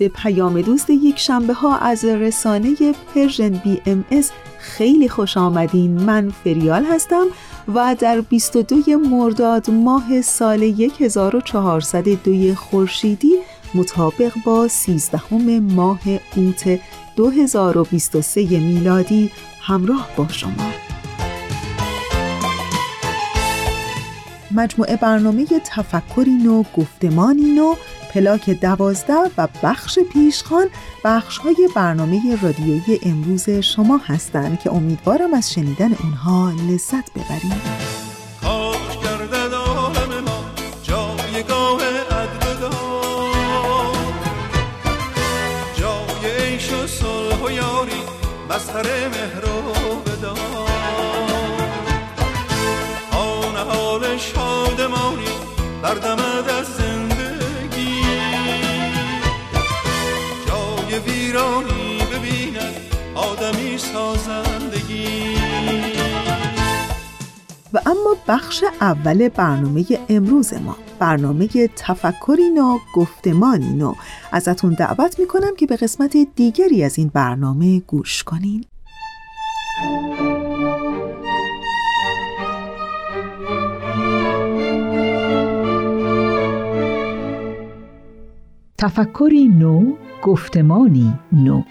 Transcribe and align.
به 0.00 0.08
پیام 0.08 0.60
دوست 0.60 0.90
یک 0.90 1.18
شنبه 1.18 1.52
ها 1.52 1.76
از 1.76 2.04
رسانه 2.04 2.74
Persian 3.14 3.50
BMS 3.50 4.30
خیلی 4.58 5.08
خوش 5.08 5.36
آمدین. 5.36 5.90
من 5.90 6.30
فریال 6.30 6.84
هستم 6.84 7.26
و 7.74 7.96
در 7.98 8.20
22 8.20 8.98
مرداد 8.98 9.70
ماه 9.70 10.22
سال 10.22 10.62
1402 11.00 12.54
خورشیدی 12.54 13.32
مطابق 13.74 14.32
با 14.44 14.68
13 14.68 15.20
ماه 15.60 16.00
اوت 16.36 16.80
2023 17.16 18.40
میلادی 18.42 19.30
همراه 19.60 20.08
با 20.16 20.28
شما. 20.28 20.70
مجموعه 24.50 24.96
برنامه 24.96 25.46
تفکری 25.64 26.30
نو 26.30 26.62
گفتمانی 26.76 27.52
نو 27.52 27.74
پلاک 28.14 28.50
دوازده 28.50 29.30
و 29.38 29.48
بخش 29.62 29.98
پیشخان 29.98 30.66
بخش 31.04 31.38
های 31.38 31.68
برنامه 31.76 32.38
رادیویی 32.42 33.00
امروز 33.02 33.50
شما 33.50 34.00
هستند 34.06 34.60
که 34.60 34.72
امیدوارم 34.72 35.34
از 35.34 35.52
شنیدن 35.52 35.94
اونها 36.02 36.52
لذت 36.68 37.12
ببرید. 37.12 37.90
مظهر 48.50 49.08
مهر 49.08 49.44
و 49.44 49.70
آن 53.16 53.56
حال 53.56 54.18
شادمانی 54.18 55.24
بردمد 55.82 56.29
و 67.74 67.80
اما 67.86 68.16
بخش 68.28 68.64
اول 68.80 69.28
برنامه 69.28 69.84
امروز 70.08 70.54
ما. 70.54 70.76
برنامه 70.98 71.48
تفکری 71.76 72.50
نو 72.50 72.78
گفتمانی 72.94 73.72
نو. 73.72 73.94
ازتون 74.32 74.74
دعوت 74.74 75.18
می‌کنم 75.18 75.56
که 75.58 75.66
به 75.66 75.76
قسمت 75.76 76.16
دیگری 76.36 76.84
از 76.84 76.98
این 76.98 77.10
برنامه 77.14 77.80
گوش 77.80 78.24
کنین. 78.24 78.64
تفکری 88.78 89.48
نو 89.48 89.92
گفتمانی 90.22 91.14
نو. 91.32 91.62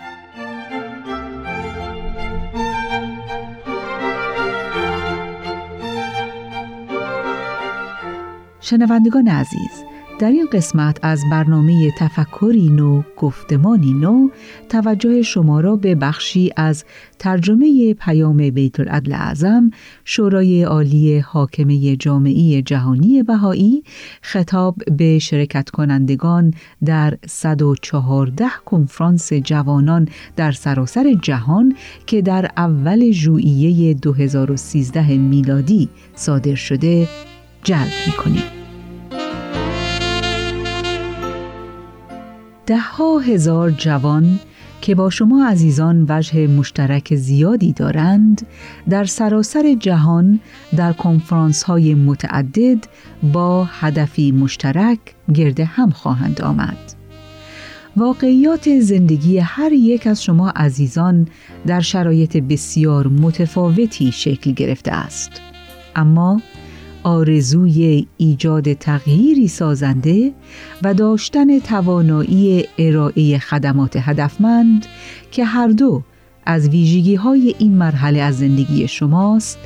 شنوندگان 8.69 9.28
عزیز 9.28 9.84
در 10.19 10.31
این 10.31 10.47
قسمت 10.52 11.00
از 11.02 11.24
برنامه 11.31 11.91
تفکری 11.97 12.69
نو 12.69 13.02
گفتمانی 13.18 13.94
نو 13.94 14.30
توجه 14.69 15.22
شما 15.22 15.59
را 15.59 15.75
به 15.75 15.96
بخشی 15.96 16.52
از 16.56 16.85
ترجمه 17.19 17.94
پیام 17.94 18.50
بیت 18.50 18.80
العدل 18.80 19.13
اعظم 19.13 19.72
شورای 20.06 20.63
عالی 20.63 21.19
حاکمه 21.19 21.96
جامعه 21.96 22.62
جهانی 22.62 23.24
بهایی 23.24 23.84
خطاب 24.22 24.75
به 24.97 25.19
شرکت 25.19 25.69
کنندگان 25.69 26.53
در 26.86 27.18
114 27.28 28.46
کنفرانس 28.66 29.34
جوانان 29.34 30.07
در 30.36 30.51
سراسر 30.51 31.13
جهان 31.22 31.75
که 32.06 32.22
در 32.22 32.50
اول 32.57 33.12
ژوئیه 33.12 33.94
2013 33.94 35.18
میلادی 35.18 35.90
صادر 36.16 36.56
شده 36.56 37.07
جلب 37.63 38.58
می 42.69 42.75
ها 42.75 43.19
هزار 43.19 43.72
جوان 43.72 44.40
که 44.81 44.96
با 44.96 45.09
شما 45.09 45.46
عزیزان 45.46 46.06
وجه 46.09 46.47
مشترک 46.47 47.16
زیادی 47.16 47.74
دارند 47.74 48.47
در 48.90 49.06
سراسر 49.06 49.75
جهان 49.80 50.40
در 50.75 50.94
کنفرانس 50.94 51.63
های 51.63 51.96
متعدد 51.96 52.78
با 53.34 53.63
هدفی 53.63 54.31
مشترک 54.31 55.00
گرد 55.34 55.59
هم 55.59 55.90
خواهند 55.90 56.41
آمد. 56.41 56.78
واقعیات 57.97 58.80
زندگی 58.80 59.38
هر 59.38 59.72
یک 59.72 60.07
از 60.07 60.24
شما 60.24 60.50
عزیزان 60.50 61.28
در 61.68 61.81
شرایط 61.81 62.38
بسیار 62.38 63.07
متفاوتی 63.07 64.12
شکل 64.12 64.51
گرفته 64.51 64.91
است. 64.91 65.31
اما 65.96 66.41
آرزوی 67.09 68.07
ایجاد 68.17 68.73
تغییری 68.73 69.47
سازنده 69.47 70.33
و 70.83 70.93
داشتن 70.93 71.59
توانایی 71.59 72.65
ارائه 72.77 73.39
خدمات 73.39 73.97
هدفمند 73.99 74.85
که 75.31 75.45
هر 75.45 75.67
دو 75.67 76.03
از 76.45 76.69
ویژگی 76.69 77.15
های 77.15 77.56
این 77.59 77.77
مرحله 77.77 78.21
از 78.21 78.38
زندگی 78.38 78.88
شماست 78.88 79.57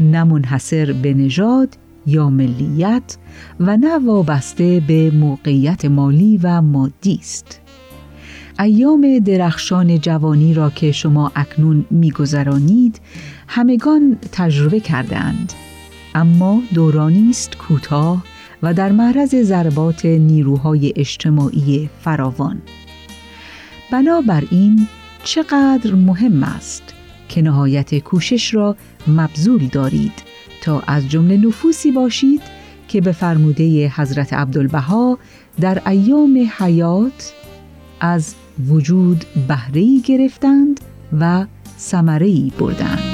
نه 0.00 0.24
منحصر 0.24 0.92
به 0.92 1.14
نژاد 1.14 1.76
یا 2.06 2.30
ملیت 2.30 3.16
و 3.60 3.76
نه 3.76 3.98
وابسته 3.98 4.82
به 4.88 5.10
موقعیت 5.10 5.84
مالی 5.84 6.40
و 6.42 6.62
مادی 6.62 7.18
است. 7.20 7.60
ایام 8.60 9.18
درخشان 9.18 9.98
جوانی 9.98 10.54
را 10.54 10.70
که 10.70 10.92
شما 10.92 11.32
اکنون 11.36 11.84
میگذرانید 11.90 13.00
همگان 13.48 14.16
تجربه 14.32 14.80
کردند 14.80 15.52
اما 16.14 16.62
دورانی 16.74 17.30
است 17.30 17.56
کوتاه 17.56 18.24
و 18.62 18.74
در 18.74 18.92
معرض 18.92 19.34
ضربات 19.34 20.04
نیروهای 20.06 20.92
اجتماعی 20.96 21.90
فراوان. 22.00 22.62
بنابراین 23.92 24.88
چقدر 25.24 25.94
مهم 25.94 26.42
است 26.42 26.82
که 27.28 27.42
نهایت 27.42 27.98
کوشش 27.98 28.54
را 28.54 28.76
مبذول 29.06 29.66
دارید 29.66 30.12
تا 30.60 30.80
از 30.86 31.08
جمله 31.08 31.36
نفوسی 31.36 31.90
باشید 31.90 32.42
که 32.88 33.00
به 33.00 33.12
فرموده 33.12 33.88
حضرت 33.88 34.32
عبدالبها 34.32 35.18
در 35.60 35.82
ایام 35.88 36.50
حیات 36.58 37.32
از 38.00 38.34
وجود 38.68 39.24
بهره‌ای 39.48 40.00
گرفتند 40.04 40.80
و 41.20 41.46
ثمره‌ای 41.78 42.52
بردند. 42.58 43.13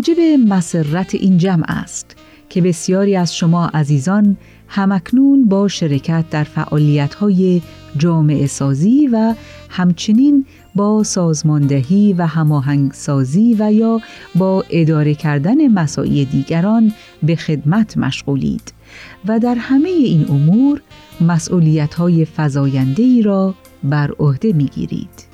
موجب 0.00 0.20
مسرت 0.48 1.14
این 1.14 1.38
جمع 1.38 1.64
است 1.68 2.16
که 2.48 2.60
بسیاری 2.60 3.16
از 3.16 3.36
شما 3.36 3.66
عزیزان 3.66 4.36
همکنون 4.68 5.44
با 5.44 5.68
شرکت 5.68 6.24
در 6.30 6.44
فعالیت‌های 6.44 7.62
جامعه 7.96 8.46
سازی 8.46 9.08
و 9.12 9.34
همچنین 9.68 10.44
با 10.74 11.02
سازماندهی 11.02 12.12
و 12.12 12.26
هماهنگسازی 12.26 13.56
و 13.58 13.72
یا 13.72 14.00
با 14.34 14.64
اداره 14.70 15.14
کردن 15.14 15.68
مساعی 15.68 16.24
دیگران 16.24 16.92
به 17.22 17.36
خدمت 17.36 17.98
مشغولید 17.98 18.72
و 19.26 19.38
در 19.38 19.54
همه 19.54 19.88
این 19.88 20.26
امور 20.28 20.80
مسئولیت‌های 21.20 22.26
فزاینده 22.36 23.22
را 23.22 23.54
بر 23.84 24.10
عهده 24.18 24.52
می‌گیرید. 24.52 25.26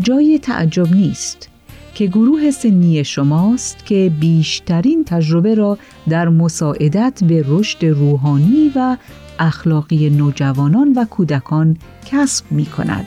جای 0.00 0.38
تعجب 0.42 0.94
نیست 0.94 1.51
که 1.94 2.06
گروه 2.06 2.50
سنی 2.50 3.04
شماست 3.04 3.86
که 3.86 4.12
بیشترین 4.20 5.04
تجربه 5.04 5.54
را 5.54 5.78
در 6.08 6.28
مساعدت 6.28 7.24
به 7.28 7.44
رشد 7.48 7.84
روحانی 7.84 8.72
و 8.76 8.96
اخلاقی 9.38 10.10
نوجوانان 10.10 10.92
و 10.92 11.04
کودکان 11.04 11.76
کسب 12.06 12.44
می 12.50 12.66
کند 12.66 13.06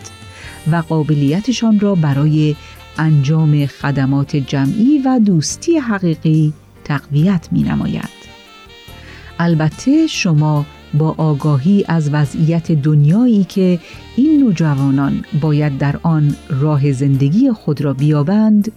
و 0.71 0.75
قابلیتشان 0.75 1.79
را 1.79 1.95
برای 1.95 2.55
انجام 2.97 3.65
خدمات 3.65 4.35
جمعی 4.35 5.01
و 5.05 5.19
دوستی 5.25 5.77
حقیقی 5.77 6.53
تقویت 6.83 7.47
می 7.51 7.63
نماید. 7.63 8.09
البته 9.39 10.07
شما 10.07 10.65
با 10.97 11.15
آگاهی 11.17 11.85
از 11.87 12.09
وضعیت 12.13 12.71
دنیایی 12.71 13.43
که 13.43 13.79
این 14.15 14.39
نوجوانان 14.39 15.25
باید 15.41 15.77
در 15.77 15.99
آن 16.03 16.35
راه 16.49 16.91
زندگی 16.91 17.51
خود 17.51 17.81
را 17.81 17.93
بیابند 17.93 18.71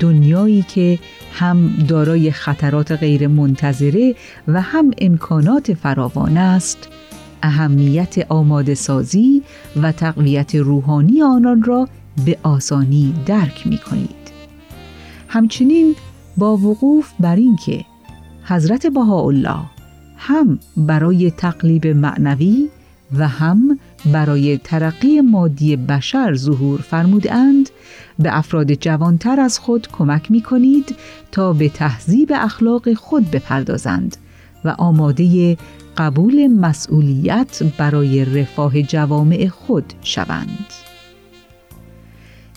دنیایی 0.00 0.62
که 0.62 0.98
هم 1.32 1.70
دارای 1.88 2.30
خطرات 2.30 2.92
غیر 2.92 3.26
منتظره 3.26 4.14
و 4.48 4.60
هم 4.60 4.90
امکانات 4.98 5.74
فراوان 5.74 6.36
است 6.36 6.88
اهمیت 7.42 8.26
آماده 8.28 8.74
سازی 8.74 9.42
و 9.82 9.92
تقویت 9.92 10.54
روحانی 10.54 11.22
آنان 11.22 11.62
را 11.62 11.88
به 12.24 12.38
آسانی 12.42 13.14
درک 13.26 13.66
می 13.66 13.78
کنید. 13.78 14.24
همچنین 15.28 15.94
با 16.36 16.56
وقوف 16.56 17.12
بر 17.20 17.36
اینکه 17.36 17.84
حضرت 18.44 18.86
بهاءالله 18.86 19.73
هم 20.26 20.58
برای 20.76 21.30
تقلیب 21.30 21.86
معنوی 21.86 22.68
و 23.18 23.28
هم 23.28 23.78
برای 24.12 24.58
ترقی 24.58 25.20
مادی 25.20 25.76
بشر 25.76 26.34
ظهور 26.34 26.80
فرمودند 26.80 27.70
به 28.18 28.38
افراد 28.38 28.72
جوانتر 28.72 29.40
از 29.40 29.58
خود 29.58 29.88
کمک 29.92 30.30
می 30.30 30.42
کنید 30.42 30.96
تا 31.32 31.52
به 31.52 31.68
تهذیب 31.68 32.32
اخلاق 32.34 32.94
خود 32.94 33.30
بپردازند 33.30 34.16
و 34.64 34.68
آماده 34.68 35.56
قبول 35.96 36.46
مسئولیت 36.46 37.62
برای 37.78 38.24
رفاه 38.24 38.82
جوامع 38.82 39.48
خود 39.48 39.92
شوند. 40.02 40.66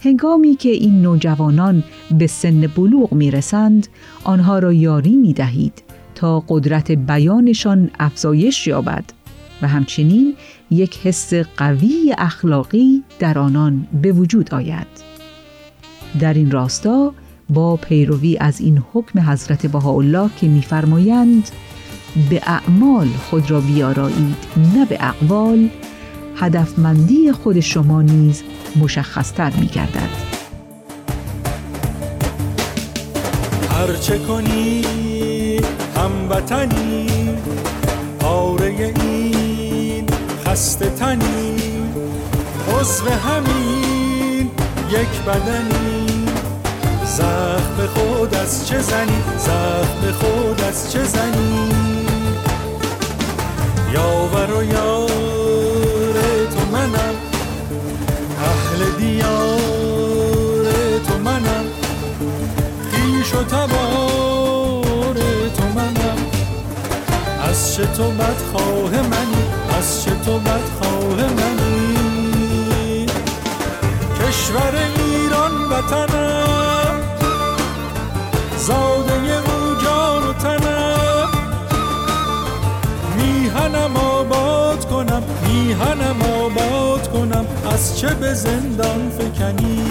هنگامی 0.04 0.56
که 0.56 0.69
این 0.69 1.02
نوجوانان 1.02 1.84
به 2.12 2.28
سن 2.28 2.62
بلوغ 2.62 3.14
می 3.14 3.31
رسند، 3.31 3.88
آنها 4.24 4.60
را 4.60 4.74
یاری 4.74 5.16
می 5.16 5.34
دهید 5.34 5.87
تا 6.18 6.44
قدرت 6.48 6.92
بیانشان 6.92 7.90
افزایش 8.00 8.68
یابد 8.68 9.04
و 9.62 9.68
همچنین 9.68 10.34
یک 10.72 11.00
حس 11.04 11.34
قوی 11.34 12.16
اخلاقی 12.18 13.04
در 13.19 13.40
آنان 13.40 13.88
به 14.02 14.12
وجود 14.12 14.54
آید. 14.54 14.88
در 16.19 16.34
این 16.34 16.52
راستا 16.52 17.14
با 17.50 17.75
پیروی 17.75 18.38
از 18.38 18.62
این 18.62 18.84
حکم 18.94 19.19
حضرت 19.19 19.66
بهاءالله 19.66 20.30
که 20.42 20.48
می‌فرمایند 20.48 21.50
به 22.30 22.42
اعمال 22.46 23.08
خود 23.08 23.52
را 23.52 23.62
بیارایید 23.62 24.38
نه 24.74 24.86
به 24.86 24.98
اقوال 25.00 25.69
هدفمندی 26.36 27.31
خود 27.31 27.60
شما 27.60 28.02
نیز 28.02 28.44
مشخصتر 28.75 29.52
می 29.60 29.68
گردد 29.68 30.10
هرچه 33.69 34.19
کنی 34.19 35.06
هموطنی 36.07 37.38
پاره 38.19 38.68
این 38.68 40.06
خسته 40.45 40.89
تنی. 40.89 41.56
عضو 42.80 43.09
همین 43.09 44.51
یک 44.89 45.21
بدنی. 45.27 46.25
زخم 47.06 47.88
خود 47.95 48.36
از 48.36 48.68
چه 48.68 48.80
زنی؟ 48.81 49.24
زخم 49.38 50.12
خود 50.12 50.62
از 50.62 50.92
چه 50.92 51.04
زنی؟ 51.04 51.69
یاور 53.94 54.54
و 54.54 54.63
یار 54.63 55.07
تو 56.51 56.77
منم. 56.77 57.15
اهل 58.39 58.98
دیار 58.98 60.65
تو 61.07 61.18
منم. 61.18 61.65
خیش 62.92 63.33
و 63.33 63.44
تبار 63.44 64.27
چه 67.78 67.86
تو 67.86 68.12
بدخواه 68.12 68.92
منی؟ 68.92 69.44
از 69.78 70.04
چه 70.04 70.12
تو 70.26 70.40
بدخواه 70.40 71.34
منی؟ 71.34 73.06
کشور 74.20 74.74
ایران 74.76 75.52
وطنم 75.72 77.00
زاده 78.58 79.38
او 79.38 79.76
جان 79.84 80.24
و 80.24 80.34
تنم. 80.34 81.30
میهنم 83.18 83.98
آباد 83.98 84.86
کنم 84.86 85.24
میهنم 85.48 86.22
آباد 86.22 87.12
کنم 87.12 87.46
از 87.72 88.00
چه 88.00 88.08
به 88.08 88.34
زندان 88.34 89.10
فکنی؟ 89.10 89.82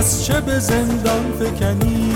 از 0.00 0.24
چه 0.24 0.40
به 0.40 0.58
زندان 0.58 1.32
فکنی؟ 1.38 2.14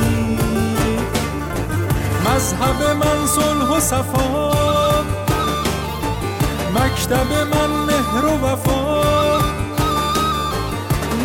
مذهب 2.26 2.82
من 2.82 3.26
صلح 3.26 3.76
و 3.76 3.80
صفا 3.80 4.50
مکتب 6.74 7.32
من 7.32 7.70
مهر 7.86 8.24
و 8.24 8.46
وفا. 8.46 9.38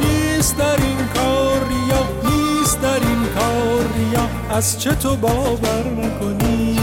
نیست 0.03 0.57
در 0.57 0.75
این 0.75 1.07
کار 1.15 1.59
ریا 1.69 2.03
نیست 2.23 2.81
در 2.81 2.99
این 3.07 3.25
کار 3.35 3.85
ریا 3.97 4.55
از 4.57 4.81
چه 4.81 4.95
تو 4.95 5.15
باور 5.15 5.83
نکنی؟ 5.97 6.79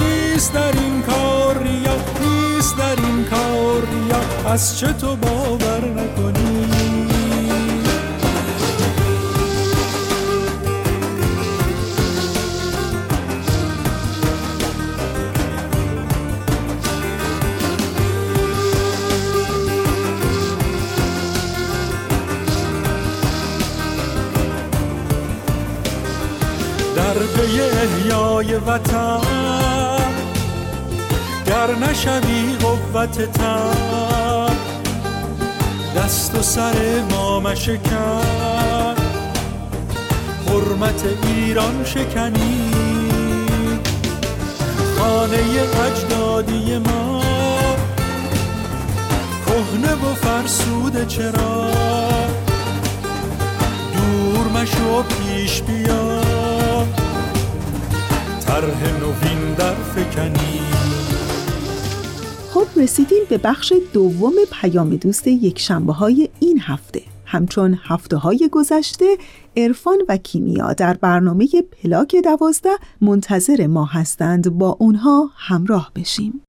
نیست 0.00 0.52
در 0.52 0.72
این 0.72 1.02
کار 1.02 1.58
ریا 1.58 1.96
نیست 2.20 2.76
در 2.76 2.96
این 2.96 3.24
کار 3.24 3.80
ریا 3.80 4.52
از 4.52 4.78
چه 4.78 4.92
تو 4.92 5.16
باور 5.16 5.84
نکنی؟ 5.84 6.83
احیای 27.44 28.54
وطن. 28.54 29.20
گر 31.46 31.70
نشوی 31.74 32.56
قوت 32.60 33.32
تن 33.32 34.56
دست 35.96 36.34
و 36.34 36.42
سر 36.42 37.02
ما 37.10 37.40
مشکن. 37.40 38.94
حرمت 40.48 41.04
ایران 41.26 41.84
شکنی. 41.84 42.70
خانه 44.98 45.38
اجدادی 45.86 46.78
ما. 46.78 47.22
کهنه 49.46 49.92
و 49.94 50.14
فرسوده 50.14 51.06
چرا؟ 51.06 51.70
دور 53.94 54.62
مشو 54.62 54.98
طرح 58.64 59.00
نوین 59.00 59.54
در 59.54 59.74
فکنی. 59.74 60.60
خب 62.50 62.66
رسیدیم 62.80 63.22
به 63.28 63.38
بخش 63.38 63.72
دوم 63.92 64.32
پیام 64.52 64.96
دوست 64.96 65.26
یک 65.26 65.58
شنبه 65.58 65.92
های 65.92 66.28
این 66.40 66.60
هفته. 66.60 67.02
همچون 67.26 67.78
هفته 67.84 68.16
های 68.16 68.48
گذشته 68.52 69.16
عرفان 69.56 69.98
و 70.08 70.16
کیمیا 70.16 70.72
در 70.72 70.94
برنامه 70.94 71.48
پلاک 71.82 72.16
دوازده 72.16 72.70
منتظر 73.00 73.66
ما 73.66 73.84
هستند. 73.84 74.50
با 74.50 74.76
اونها 74.80 75.30
همراه 75.36 75.90
بشیم. 75.96 76.42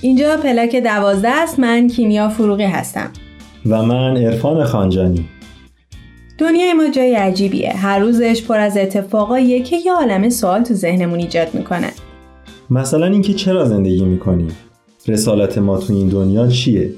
اینجا 0.00 0.36
پلاک 0.36 0.76
دوازده 0.76 1.30
است. 1.30 1.58
من 1.58 1.88
کیمیا 1.88 2.28
فروغی 2.28 2.64
هستم. 2.64 3.10
و 3.68 3.82
من 3.82 4.16
عرفان 4.16 4.64
خانجانی. 4.64 5.28
دنیای 6.38 6.72
ما 6.72 6.88
جای 6.88 7.14
عجیبیه. 7.14 7.72
هر 7.76 7.98
روزش 7.98 8.42
پر 8.42 8.58
از 8.58 8.76
اتفاقاییه 8.76 9.62
که 9.62 9.76
یه 9.76 9.92
عالم 9.92 10.28
سوال 10.28 10.62
تو 10.62 10.74
ذهنمون 10.74 11.18
ایجاد 11.18 11.54
می‌کنه. 11.54 11.88
مثلا 12.70 13.06
اینکه 13.06 13.34
چرا 13.34 13.64
زندگی 13.64 14.04
می‌کنیم؟ 14.04 14.56
رسالت 15.08 15.58
ما 15.58 15.78
تو 15.78 15.92
این 15.92 16.08
دنیا 16.08 16.46
چیه؟ 16.46 16.90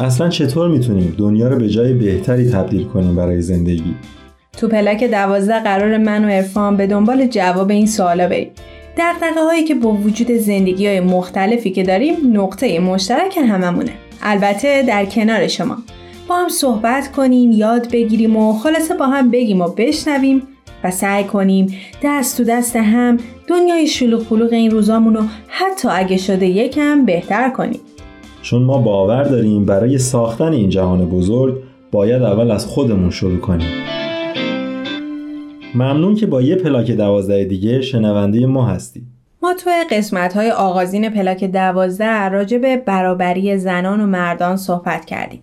اصلا 0.00 0.28
چطور 0.28 0.68
می‌تونیم 0.68 1.14
دنیا 1.18 1.48
رو 1.48 1.58
به 1.58 1.68
جای 1.68 1.92
بهتری 1.92 2.50
تبدیل 2.50 2.84
کنیم 2.84 3.16
برای 3.16 3.42
زندگی؟ 3.42 3.94
تو 4.56 4.68
پلاک 4.68 5.04
دوازده 5.04 5.60
قرار 5.60 5.96
من 5.96 6.24
و 6.24 6.28
عرفان 6.28 6.76
به 6.76 6.86
دنبال 6.86 7.26
جواب 7.26 7.70
این 7.70 7.86
سوالا 7.86 8.28
بریم. 8.28 8.50
دقدقه 8.98 9.44
هایی 9.44 9.64
که 9.64 9.74
با 9.74 9.92
وجود 9.92 10.30
زندگی 10.30 10.86
های 10.86 11.00
مختلفی 11.00 11.70
که 11.70 11.82
داریم 11.82 12.16
نقطه 12.32 12.80
مشترک 12.80 13.38
هممونه. 13.38 13.92
البته 14.22 14.84
در 14.88 15.04
کنار 15.04 15.46
شما. 15.46 15.76
با 16.28 16.36
هم 16.36 16.48
صحبت 16.48 17.12
کنیم 17.12 17.52
یاد 17.52 17.90
بگیریم 17.92 18.36
و 18.36 18.52
خلاصه 18.52 18.94
با 18.94 19.06
هم 19.06 19.30
بگیم 19.30 19.60
و 19.60 19.68
بشنویم 19.68 20.42
و 20.84 20.90
سعی 20.90 21.24
کنیم 21.24 21.74
دست 22.02 22.36
تو 22.36 22.44
دست 22.44 22.76
هم 22.76 23.16
دنیای 23.46 23.86
شلوغ 23.86 24.24
پلوغ 24.24 24.52
این 24.52 24.70
روزامون 24.70 25.14
رو 25.14 25.22
حتی 25.46 25.88
اگه 25.88 26.16
شده 26.16 26.46
یکم 26.46 27.04
بهتر 27.04 27.50
کنیم. 27.50 27.80
چون 28.42 28.62
ما 28.62 28.78
باور 28.78 29.22
داریم 29.22 29.64
برای 29.64 29.98
ساختن 29.98 30.52
این 30.52 30.68
جهان 30.70 31.08
بزرگ 31.08 31.54
باید 31.92 32.22
اول 32.22 32.50
از 32.50 32.66
خودمون 32.66 33.10
شروع 33.10 33.38
کنیم. 33.38 33.68
ممنون 35.74 36.14
که 36.14 36.26
با 36.26 36.42
یه 36.42 36.56
پلاک 36.56 36.90
دوازده 36.90 37.44
دیگه 37.44 37.80
شنونده 37.80 38.46
ما 38.46 38.66
هستی. 38.66 39.02
ما 39.42 39.54
توی 39.54 39.72
قسمت 39.90 40.34
های 40.36 40.50
آغازین 40.50 41.08
پلاک 41.10 41.44
دوازده 41.44 42.28
راجع 42.28 42.58
به 42.58 42.76
برابری 42.76 43.58
زنان 43.58 44.00
و 44.00 44.06
مردان 44.06 44.56
صحبت 44.56 45.04
کردیم. 45.04 45.42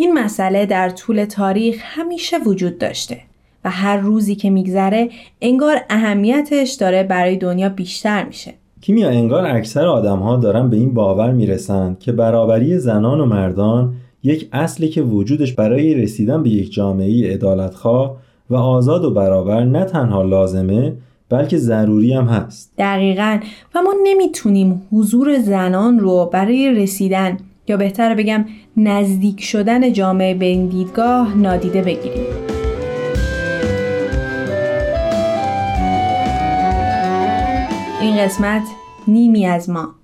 این 0.00 0.18
مسئله 0.18 0.66
در 0.66 0.90
طول 0.90 1.24
تاریخ 1.24 1.76
همیشه 1.82 2.36
وجود 2.46 2.78
داشته 2.78 3.18
و 3.64 3.70
هر 3.70 3.96
روزی 3.96 4.34
که 4.34 4.50
میگذره 4.50 5.10
انگار 5.40 5.76
اهمیتش 5.90 6.72
داره 6.72 7.02
برای 7.02 7.36
دنیا 7.36 7.68
بیشتر 7.68 8.24
میشه. 8.24 8.54
کیمیا 8.80 9.08
انگار 9.08 9.46
اکثر 9.46 9.86
آدم 9.86 10.18
ها 10.18 10.36
دارن 10.36 10.70
به 10.70 10.76
این 10.76 10.94
باور 10.94 11.32
می‌رسند 11.32 11.98
که 11.98 12.12
برابری 12.12 12.78
زنان 12.78 13.20
و 13.20 13.26
مردان 13.26 13.94
یک 14.22 14.48
اصلی 14.52 14.88
که 14.88 15.02
وجودش 15.02 15.52
برای 15.52 15.94
رسیدن 15.94 16.42
به 16.42 16.50
یک 16.50 16.72
جامعه 16.72 17.34
عدالتخواه 17.34 18.16
و 18.50 18.54
آزاد 18.56 19.04
و 19.04 19.10
برابر 19.10 19.64
نه 19.64 19.84
تنها 19.84 20.22
لازمه 20.22 20.92
بلکه 21.28 21.58
ضروری 21.58 22.14
هم 22.14 22.24
هست 22.24 22.72
دقیقا 22.78 23.38
و 23.74 23.82
ما 23.82 23.94
نمی‌تونیم 24.04 24.82
حضور 24.92 25.38
زنان 25.38 25.98
رو 25.98 26.30
برای 26.32 26.70
رسیدن 26.70 27.38
یا 27.70 27.76
بهتر 27.76 28.14
بگم 28.14 28.44
نزدیک 28.76 29.42
شدن 29.42 29.92
جامعه 29.92 30.34
به 30.34 30.46
این 30.46 30.66
دیدگاه 30.66 31.36
نادیده 31.36 31.82
بگیریم. 31.82 32.26
این 38.00 38.16
قسمت 38.16 38.62
نیمی 39.08 39.46
از 39.46 39.70
ما. 39.70 39.99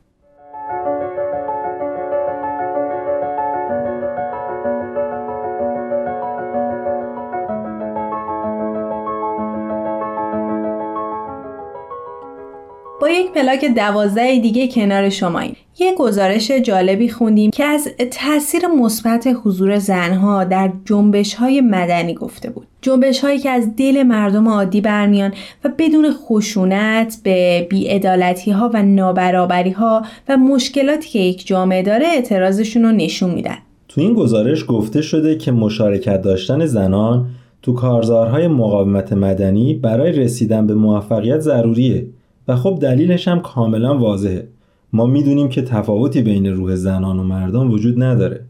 پلاک 13.37 13.64
دوازده 13.64 14.38
دیگه 14.38 14.69
کنار 14.69 15.09
شماییم. 15.09 15.57
یه 15.78 15.95
گزارش 15.95 16.50
جالبی 16.50 17.09
خوندیم 17.09 17.50
که 17.50 17.64
از 17.64 17.88
تاثیر 18.11 18.66
مثبت 18.66 19.28
حضور 19.45 19.78
زنها 19.78 20.45
در 20.45 20.73
جنبش 20.85 21.35
های 21.35 21.61
مدنی 21.61 22.14
گفته 22.14 22.50
بود. 22.50 22.66
جنبش 22.83 23.21
هایی 23.21 23.38
که 23.38 23.50
از 23.50 23.76
دل 23.76 24.02
مردم 24.02 24.49
عادی 24.49 24.81
برمیان 24.81 25.33
و 25.64 25.71
بدون 25.78 26.12
خشونت 26.12 27.16
به 27.23 27.66
بیعدالتی 27.71 28.50
ها 28.50 28.71
و 28.75 28.83
نابرابری 28.83 29.71
ها 29.71 30.02
و 30.28 30.37
مشکلاتی 30.37 31.09
که 31.09 31.19
یک 31.19 31.47
جامعه 31.47 31.83
داره 31.83 32.07
اعتراضشون 32.07 32.83
رو 32.83 32.93
نشون 32.93 33.31
میدن. 33.31 33.59
تو 33.88 34.00
این 34.00 34.14
گزارش 34.14 34.64
گفته 34.69 35.02
شده 35.02 35.37
که 35.37 35.52
مشارکت 35.52 36.23
داشتن 36.23 36.66
زنان 36.66 37.26
تو 37.62 37.73
کارزارهای 37.73 38.49
مقاومت 38.49 39.12
مدنی 39.12 39.75
برای 39.75 40.12
رسیدن 40.12 40.66
به 40.66 40.75
موفقیت 40.75 41.40
ضروریه. 41.40 42.07
و 42.48 42.56
خب 42.56 42.78
دلیلش 42.82 43.28
هم 43.28 43.40
کاملا 43.40 43.98
واضحه. 43.98 44.48
ما 44.92 45.06
می‌دونیم 45.06 45.48
که 45.48 45.62
تفاوتی 45.62 46.22
بین 46.22 46.46
روح 46.46 46.74
زنان 46.74 47.18
و 47.18 47.22
مردان 47.22 47.68
وجود 47.68 48.02
نداره. 48.02 48.40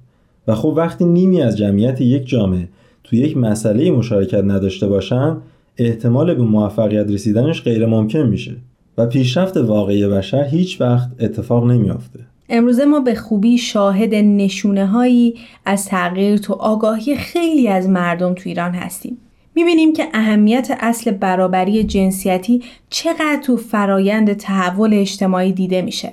و 0.48 0.54
خب 0.54 0.74
وقتی 0.76 1.04
نیمی 1.04 1.42
از 1.42 1.56
جمعیت 1.56 2.00
یک 2.00 2.28
جامعه 2.28 2.68
تو 3.04 3.16
یک 3.16 3.36
مسئله 3.36 3.90
مشارکت 3.90 4.44
نداشته 4.44 4.88
باشن 4.88 5.36
احتمال 5.78 6.34
به 6.34 6.42
موفقیت 6.42 7.10
رسیدنش 7.10 7.62
غیر 7.62 7.86
ممکن 7.86 8.22
میشه. 8.22 8.56
و 8.98 9.06
پیشرفت 9.06 9.56
واقعی 9.56 10.06
بشر 10.06 10.44
هیچ 10.44 10.80
وقت 10.80 11.08
اتفاق 11.20 11.64
نمیافته. 11.64 12.20
امروزه 12.48 12.84
ما 12.84 13.00
به 13.00 13.14
خوبی 13.14 13.58
شاهد 13.58 14.14
نشونه 14.14 14.86
هایی 14.86 15.34
از 15.64 15.86
تغییر 15.86 16.36
تو 16.36 16.52
آگاهی 16.52 17.16
خیلی 17.16 17.68
از 17.68 17.88
مردم 17.88 18.34
تو 18.34 18.42
ایران 18.44 18.72
هستیم. 18.72 19.18
می‌بینیم 19.56 19.92
که 19.92 20.08
اهمیت 20.14 20.78
اصل 20.80 21.10
برابری 21.10 21.84
جنسیتی 21.84 22.62
چقدر 22.90 23.40
تو 23.44 23.56
فرایند 23.56 24.32
تحول 24.32 24.94
اجتماعی 24.94 25.52
دیده 25.52 25.82
میشه. 25.82 26.12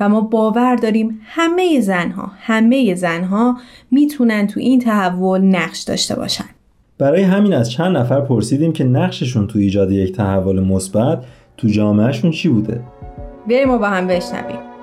و 0.00 0.08
ما 0.08 0.20
باور 0.20 0.76
داریم 0.76 1.20
همه 1.24 1.80
زنها 1.80 2.30
همه 2.40 2.94
زنها 2.94 3.58
می‌تونن 3.90 4.46
تو 4.46 4.60
این 4.60 4.80
تحول 4.80 5.40
نقش 5.40 5.82
داشته 5.82 6.14
باشن. 6.14 6.44
برای 6.98 7.22
همین 7.22 7.54
از 7.54 7.70
چند 7.70 7.96
نفر 7.96 8.20
پرسیدیم 8.20 8.72
که 8.72 8.84
نقششون 8.84 9.46
تو 9.46 9.58
ایجاد 9.58 9.90
یک 9.90 10.12
تحول 10.16 10.60
مثبت 10.60 11.24
تو 11.56 11.68
جامعهشون 11.68 12.30
چی 12.30 12.48
بوده؟ 12.48 12.80
بریم 13.48 13.70
و 13.70 13.78
با 13.78 13.86
هم 13.86 14.06
بشنویم. 14.06 14.75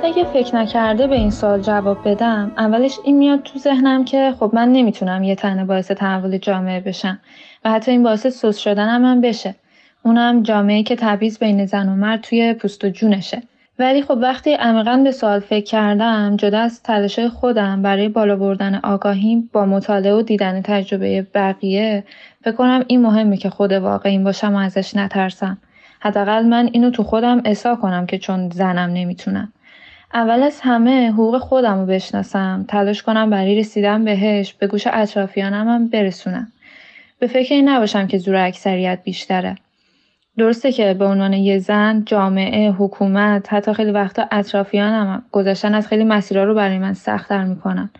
شاید 0.00 0.14
اگه 0.14 0.24
فکر 0.24 0.56
نکرده 0.56 1.06
به 1.06 1.14
این 1.14 1.30
سوال 1.30 1.60
جواب 1.60 2.08
بدم 2.08 2.52
اولش 2.58 2.98
این 3.04 3.18
میاد 3.18 3.42
تو 3.42 3.58
ذهنم 3.58 4.04
که 4.04 4.34
خب 4.40 4.50
من 4.54 4.68
نمی‌تونم 4.72 5.22
یه 5.22 5.34
تنه 5.34 5.64
باعث 5.64 5.90
تحول 5.90 6.38
جامعه 6.38 6.80
بشم 6.80 7.18
و 7.64 7.70
حتی 7.70 7.90
این 7.90 8.02
باعث 8.02 8.26
سوس 8.26 8.56
شدنم 8.58 9.04
هم 9.04 9.20
بشه. 9.20 9.54
اونم 10.02 10.42
جامعه 10.42 10.82
که 10.82 10.96
تبعیض 10.96 11.38
بین 11.38 11.66
زن 11.66 11.88
و 11.88 11.96
مرد 11.96 12.20
توی 12.20 12.54
پوست 12.54 12.84
و 12.84 12.88
جونشه. 12.88 13.42
ولی 13.78 14.02
خب 14.02 14.18
وقتی 14.22 14.52
عمیقا 14.52 15.00
به 15.04 15.10
سوال 15.10 15.40
فکر 15.40 15.64
کردم 15.64 16.36
جدا 16.36 16.58
از 16.58 16.82
تلاشای 16.82 17.28
خودم 17.28 17.82
برای 17.82 18.08
بالا 18.08 18.36
بردن 18.36 18.74
آگاهیم 18.74 19.50
با 19.52 19.66
مطالعه 19.66 20.14
و 20.14 20.22
دیدن 20.22 20.62
تجربه 20.62 21.26
بقیه 21.34 22.04
فکر 22.44 22.54
کنم 22.54 22.84
این 22.86 23.02
مهمه 23.02 23.36
که 23.36 23.50
خود 23.50 23.72
واقعیم 23.72 24.24
باشم 24.24 24.54
و 24.54 24.58
ازش 24.58 24.96
نترسم. 24.96 25.58
حداقل 26.00 26.44
من 26.44 26.68
اینو 26.72 26.90
تو 26.90 27.02
خودم 27.02 27.42
احسا 27.44 27.76
کنم 27.76 28.06
که 28.06 28.18
چون 28.18 28.50
زنم 28.50 28.90
نمی‌تونم. 28.90 29.52
اول 30.14 30.42
از 30.42 30.60
همه 30.60 31.12
حقوق 31.12 31.38
خودم 31.38 31.80
رو 31.80 31.86
بشناسم. 31.86 32.64
تلاش 32.68 33.02
کنم 33.02 33.30
برای 33.30 33.58
رسیدن 33.58 34.04
بهش 34.04 34.52
به 34.52 34.66
گوش 34.66 34.86
اطرافیانم 34.86 35.68
هم 35.68 35.88
برسونم. 35.88 36.52
به 37.18 37.26
فکر 37.26 37.54
این 37.54 37.68
نباشم 37.68 38.06
که 38.06 38.18
زور 38.18 38.36
اکثریت 38.36 38.98
بیشتره. 39.04 39.56
درسته 40.38 40.72
که 40.72 40.94
به 40.94 41.04
عنوان 41.04 41.32
یه 41.32 41.58
زن 41.58 42.02
جامعه 42.06 42.70
حکومت 42.70 43.52
حتی 43.52 43.72
خیلی 43.72 43.90
وقتا 43.90 44.26
اطرافیانم 44.30 45.22
گذاشتن 45.32 45.74
از 45.74 45.86
خیلی 45.86 46.04
مسیرها 46.04 46.44
رو 46.44 46.54
برای 46.54 46.78
من 46.78 46.94
سختتر 46.94 47.44
می‌کنن. 47.44 47.90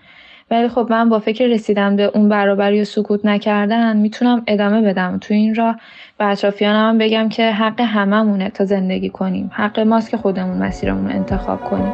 ولی 0.51 0.69
خب 0.69 0.87
من 0.91 1.09
با 1.09 1.19
فکر 1.19 1.47
رسیدن 1.47 1.97
به 1.97 2.11
اون 2.15 2.29
برابری 2.29 2.81
و 2.81 2.85
سکوت 2.85 3.25
نکردن 3.25 3.97
می‌تونم 3.97 4.43
ادامه 4.47 4.83
بدم. 4.83 5.19
تو 5.21 5.35
این 5.35 5.55
راه 5.55 5.77
به 6.19 6.25
اطرافیانم 6.25 6.89
هم 6.89 6.99
بگم 6.99 7.29
که 7.29 7.51
حق 7.51 7.81
هممونه 7.81 8.51
تا 8.51 8.65
زندگی 8.65 9.09
کنیم. 9.09 9.51
حق 9.53 9.81
ماست 9.81 10.11
که 10.11 10.17
خودمون 10.17 10.59
مسیرمون 10.59 11.09
رو 11.09 11.17
انتخاب 11.17 11.65
کنیم. 11.65 11.93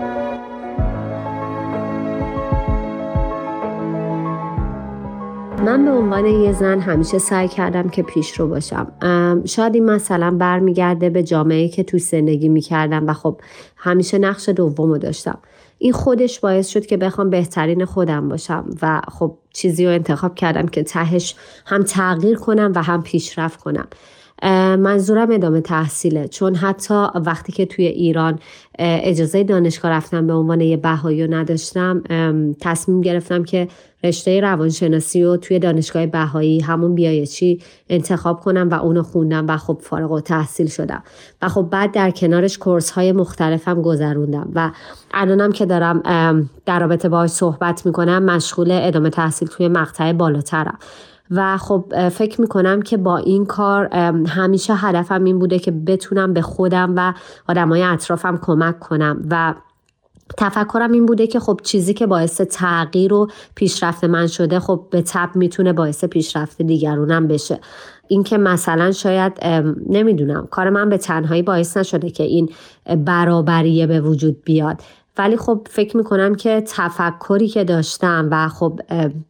من 5.64 5.84
به 5.84 5.90
عنوان 5.90 6.26
یه 6.26 6.52
زن 6.52 6.80
همیشه 6.80 7.18
سعی 7.18 7.48
کردم 7.48 7.88
که 7.88 8.02
پیش 8.02 8.32
رو 8.32 8.48
باشم. 8.48 8.92
شاید 9.44 9.74
این 9.74 9.84
مثلا 9.84 10.30
برمیگرده 10.30 11.10
به 11.10 11.22
جامعه 11.22 11.68
که 11.68 11.82
توی 11.82 12.00
زندگی 12.00 12.48
می‌کردم 12.48 13.06
و 13.06 13.12
خب 13.12 13.40
همیشه 13.76 14.18
نقش 14.18 14.48
دوم 14.48 14.88
رو 14.88 14.98
داشتم. 14.98 15.38
این 15.78 15.92
خودش 15.92 16.40
باعث 16.40 16.68
شد 16.68 16.86
که 16.86 16.96
بخوام 16.96 17.30
بهترین 17.30 17.84
خودم 17.84 18.28
باشم 18.28 18.64
و 18.82 19.00
خب 19.08 19.38
چیزی 19.52 19.86
رو 19.86 19.92
انتخاب 19.92 20.34
کردم 20.34 20.66
که 20.66 20.82
تهش 20.82 21.34
هم 21.66 21.82
تغییر 21.82 22.38
کنم 22.38 22.72
و 22.74 22.82
هم 22.82 23.02
پیشرفت 23.02 23.60
کنم. 23.60 23.86
منظورم 24.76 25.30
ادامه 25.30 25.60
تحصیله. 25.60 26.28
چون 26.28 26.54
حتی 26.54 27.06
وقتی 27.14 27.52
که 27.52 27.66
توی 27.66 27.86
ایران 27.86 28.38
اجازه 28.78 29.44
دانشگاه 29.44 29.90
رفتم 29.90 30.26
به 30.26 30.32
عنوان 30.32 30.60
یه 30.60 30.76
بهایی 30.76 31.28
نداشتم 31.28 32.02
تصمیم 32.60 33.00
گرفتم 33.00 33.44
که 33.44 33.68
رشته 34.06 34.40
روانشناسی 34.40 35.24
رو 35.24 35.36
توی 35.36 35.58
دانشگاه 35.58 36.06
بهایی 36.06 36.60
همون 36.60 36.94
بیایچی 36.94 37.62
انتخاب 37.88 38.40
کنم 38.40 38.68
و 38.68 38.74
اونو 38.74 39.02
خوندم 39.02 39.46
و 39.48 39.56
خب 39.56 39.78
فارغ 39.82 40.12
و 40.12 40.20
تحصیل 40.20 40.66
شدم. 40.66 41.02
و 41.42 41.48
خب 41.48 41.68
بعد 41.70 41.92
در 41.92 42.10
کنارش 42.10 42.58
کورس 42.58 42.90
های 42.90 43.12
مختلفم 43.12 43.82
گذروندم 43.82 44.50
و 44.54 44.70
الانم 45.14 45.52
که 45.52 45.66
دارم 45.66 46.02
در 46.66 46.80
رابطه 46.80 47.08
باهاش 47.08 47.30
صحبت 47.30 47.86
می‌کنم 47.86 48.22
مشغول 48.22 48.70
ادامه 48.70 49.10
تحصیل 49.10 49.48
توی 49.48 49.68
مقطع 49.68 50.12
بالاترم. 50.12 50.78
و 51.30 51.56
خب 51.56 52.08
فکر 52.08 52.40
می‌کنم 52.40 52.82
که 52.82 52.96
با 52.96 53.16
این 53.16 53.46
کار 53.46 53.94
همیشه 54.26 54.74
هدفم 54.74 55.24
این 55.24 55.38
بوده 55.38 55.58
که 55.58 55.70
بتونم 55.70 56.32
به 56.32 56.42
خودم 56.42 56.92
و 56.96 57.12
آدمای 57.48 57.82
اطرافم 57.82 58.38
کمک 58.42 58.78
کنم 58.78 59.22
و 59.30 59.54
تفکرم 60.38 60.92
این 60.92 61.06
بوده 61.06 61.26
که 61.26 61.40
خب 61.40 61.60
چیزی 61.62 61.94
که 61.94 62.06
باعث 62.06 62.40
تغییر 62.40 63.12
و 63.12 63.30
پیشرفت 63.54 64.04
من 64.04 64.26
شده 64.26 64.60
خب 64.60 64.86
به 64.90 65.02
تب 65.02 65.30
می‌تونه 65.34 65.72
باعث 65.72 66.04
پیشرفت 66.04 66.62
دیگرونم 66.62 67.28
بشه. 67.28 67.60
اینکه 68.08 68.38
مثلا 68.38 68.92
شاید 68.92 69.32
نمی‌دونم 69.88 70.48
کار 70.50 70.70
من 70.70 70.88
به 70.88 70.98
تنهایی 70.98 71.42
باعث 71.42 71.76
نشده 71.76 72.10
که 72.10 72.22
این 72.22 72.50
برابریه 73.04 73.86
به 73.86 74.00
وجود 74.00 74.42
بیاد. 74.44 74.80
ولی 75.18 75.36
خب 75.36 75.66
فکر 75.70 75.96
می‌کنم 75.96 76.34
که 76.34 76.62
تفکری 76.66 77.48
که 77.48 77.64
داشتم 77.64 78.28
و 78.30 78.48
خب 78.48 78.80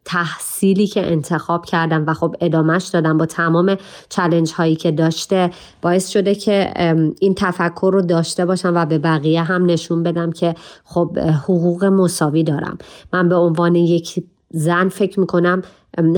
تحصیلی 0.05 0.87
که 0.87 1.13
انتخاب 1.13 1.65
کردم 1.67 2.05
و 2.07 2.15
خب 2.15 2.37
ادامهش 2.41 2.85
دادم 2.87 3.19
با 3.19 3.27
تمام 3.27 3.77
چلنج 4.09 4.53
هایی 4.53 4.77
که 4.77 4.91
داشته 4.91 5.51
باعث 5.83 6.09
شده 6.09 6.35
که 6.35 6.73
این 7.21 7.35
تفکر 7.35 7.91
رو 7.93 8.03
داشته 8.03 8.45
باشم 8.45 8.73
و 8.75 8.87
به 8.87 8.99
بقیه 8.99 9.43
هم 9.43 9.67
نشون 9.67 10.03
بدم 10.03 10.33
که 10.33 10.55
خب 10.85 11.19
حقوق 11.19 11.85
مساوی 11.85 12.43
دارم. 12.43 12.79
من 13.13 13.29
به 13.29 13.35
عنوان 13.35 13.75
یک 13.75 14.25
زن 14.51 14.89
فکر 14.89 15.21
می‌کنم 15.21 15.63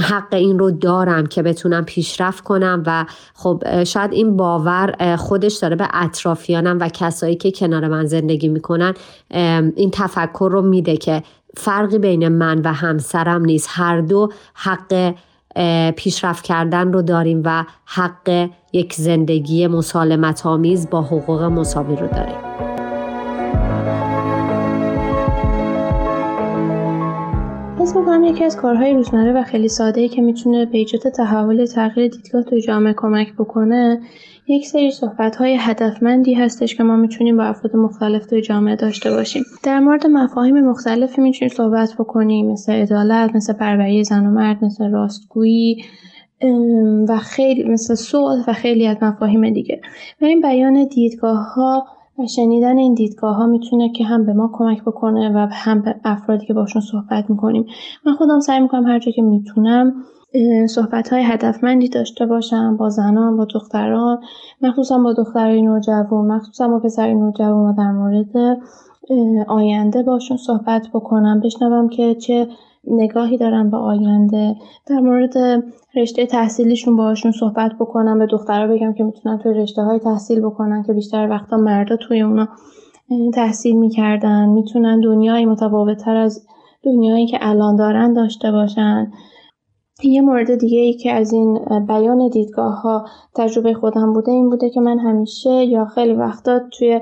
حق 0.01 0.35
این 0.35 0.59
رو 0.59 0.71
دارم 0.71 1.27
که 1.27 1.43
بتونم 1.43 1.85
پیشرفت 1.85 2.45
کنم 2.45 2.83
و 2.87 3.07
خب 3.35 3.85
شاید 3.85 4.13
این 4.13 4.37
باور 4.37 5.17
خودش 5.17 5.55
داره 5.55 5.77
به 5.77 5.89
اطرافیانم 5.93 6.79
و 6.81 6.89
کسایی 6.89 7.37
که 7.37 7.51
کنار 7.51 7.89
من 7.89 8.07
زندگی 8.07 8.49
می‌کنن 8.49 8.95
این 9.77 9.91
تفکر 9.93 10.49
رو 10.53 10.63
میده 10.63 10.97
که 10.97 11.23
فرقی 11.57 11.99
بین 11.99 12.29
من 12.29 12.59
و 12.59 12.73
همسرم 12.73 13.45
نیست. 13.45 13.69
هر 13.71 14.01
دو 14.01 14.29
حق 14.55 15.15
پیشرفت 15.97 16.45
کردن 16.45 16.93
رو 16.93 17.03
داریم 17.03 17.43
و 17.45 17.65
حق 17.85 18.49
یک 18.73 18.95
زندگی 18.95 19.67
مسالمت 19.67 20.47
آمیز 20.47 20.91
با 20.91 21.03
حقوق 21.03 21.43
مساوی 21.43 21.97
رو 21.97 22.07
داریم. 22.07 22.68
حس 27.89 27.97
می‌کنم 27.97 28.25
یکی 28.25 28.45
از 28.45 28.57
کارهای 28.57 28.95
روزمره 28.95 29.33
و 29.33 29.43
خیلی 29.43 29.69
ساده 29.69 30.09
که 30.09 30.23
می‌تونه 30.23 30.67
به 30.67 30.79
ایجاد 30.79 31.03
تحول 31.03 31.65
تغییر 31.65 32.11
دیدگاه 32.11 32.43
تو 32.43 32.59
جامعه 32.59 32.95
کمک 32.97 33.35
بکنه 33.35 34.01
یک 34.49 34.67
سری 34.67 34.91
صحبت 34.91 35.37
های 35.37 35.57
هدفمندی 35.61 36.35
هستش 36.35 36.77
که 36.77 36.83
ما 36.83 36.97
می‌تونیم 36.97 37.37
با 37.37 37.45
افراد 37.45 37.77
مختلف 37.77 38.27
توی 38.27 38.41
جامعه 38.41 38.77
داشته 38.77 39.11
باشیم. 39.11 39.43
در 39.63 39.81
مورد 39.81 40.07
مفاهیم 40.07 40.61
مختلفی 40.61 41.21
می‌تونیم 41.21 41.55
صحبت 41.55 41.95
بکنیم 41.99 42.53
مثل 42.53 42.73
عدالت 42.73 43.35
مثل 43.35 43.53
پروری 43.53 44.05
زن 44.05 44.27
و 44.27 44.31
مرد 44.31 44.65
مثل 44.65 44.91
راستگویی 44.91 45.85
و 47.09 47.19
خیلی 47.19 47.65
مثل 47.65 47.95
صلح 47.95 48.45
و 48.49 48.53
خیلی 48.53 48.87
از 48.87 48.97
مفاهیم 49.03 49.51
دیگه. 49.51 49.81
و 50.23 50.27
بیان 50.43 50.85
دیدگاه 50.85 51.55
ها 51.55 51.87
و 52.19 52.27
شنیدن 52.27 52.79
این 52.79 52.95
دیدگاه 52.95 53.37
ها 53.37 53.47
می‌تونه 53.47 53.93
که 53.93 54.05
هم 54.05 54.27
به 54.27 54.33
ما 54.33 54.51
کمک 54.53 54.83
بکنه 54.83 55.33
و 55.35 55.49
هم 55.53 55.83
به 55.83 55.95
افرادی 56.05 56.47
که 56.47 56.55
باشون 56.55 56.83
صحبت 56.83 57.31
می‌کنیم. 57.31 57.67
من 58.07 58.13
خودم 58.13 58.41
سعی 58.41 58.61
می‌کنم 58.61 58.87
هر 58.87 58.99
جا 58.99 59.13
که 59.13 59.23
می‌تونم 59.23 59.95
صحبت 60.69 61.13
های 61.13 61.23
هدفمندی 61.23 61.89
داشته 61.89 62.27
باشم 62.27 62.77
با 62.77 62.89
زنان 62.89 63.37
با 63.37 63.45
دختران 63.45 64.21
مخصوصا 64.63 64.99
با 64.99 65.13
دخترای 65.13 65.63
نوجوان 65.63 66.27
مخصوصا 66.27 66.69
با 66.69 66.79
پسرای 66.79 67.15
نوجوان 67.15 67.71
و 67.71 67.73
در 67.73 67.93
مورد 67.93 68.59
آینده 69.49 70.03
باشون 70.03 70.37
صحبت 70.37 70.89
بکنم 70.95 71.41
بشنوم 71.41 71.89
که 71.89 72.15
چه 72.15 72.49
نگاهی 72.91 73.37
دارن 73.37 73.71
به 73.71 73.77
آینده. 73.77 74.57
در 74.87 75.01
مورد 75.01 75.35
رشته 75.97 76.27
تحصیلیشون 76.27 76.97
باشون 76.97 77.33
صحبت 77.33 77.73
بکنم 77.81 78.19
به 78.19 78.27
دخترها 78.27 78.75
بگم 78.75 78.93
که 78.93 79.05
می‌تونن 79.05 79.39
توی 79.39 79.55
رشته 79.55 79.83
های 79.83 79.99
تحصیل 79.99 80.41
بکنن 80.41 80.83
که 80.83 80.93
بیشتر 80.93 81.29
وقتا 81.31 81.57
مردا 81.57 81.97
توی 81.97 82.21
اونا 82.21 82.49
تحصیل 83.35 83.77
می‌کردن. 83.77 84.49
می‌تونن 84.49 85.01
دنیای 85.01 85.47
متفاوتتر 85.47 86.17
از 86.17 86.47
دنیایی 86.83 87.27
که 87.27 87.39
الان 87.41 87.77
دارن 87.77 88.13
داشته 88.13 88.53
باشن. 88.53 89.13
یه 90.05 90.21
مورد 90.21 90.55
دیگه 90.55 90.79
ای 90.79 90.93
که 90.93 91.13
از 91.13 91.33
این 91.33 91.59
بیان 91.89 92.29
دیدگاه 92.29 92.81
ها 92.81 93.05
تجربه 93.35 93.75
خودم 93.75 94.13
بوده 94.13 94.33
این 94.33 94.51
بوده 94.51 94.71
که 94.71 94.81
من 94.81 94.99
همیشه 94.99 95.51
یا 95.51 95.85
خیلی 95.85 96.13
وقتا 96.13 96.61
توی 96.79 97.01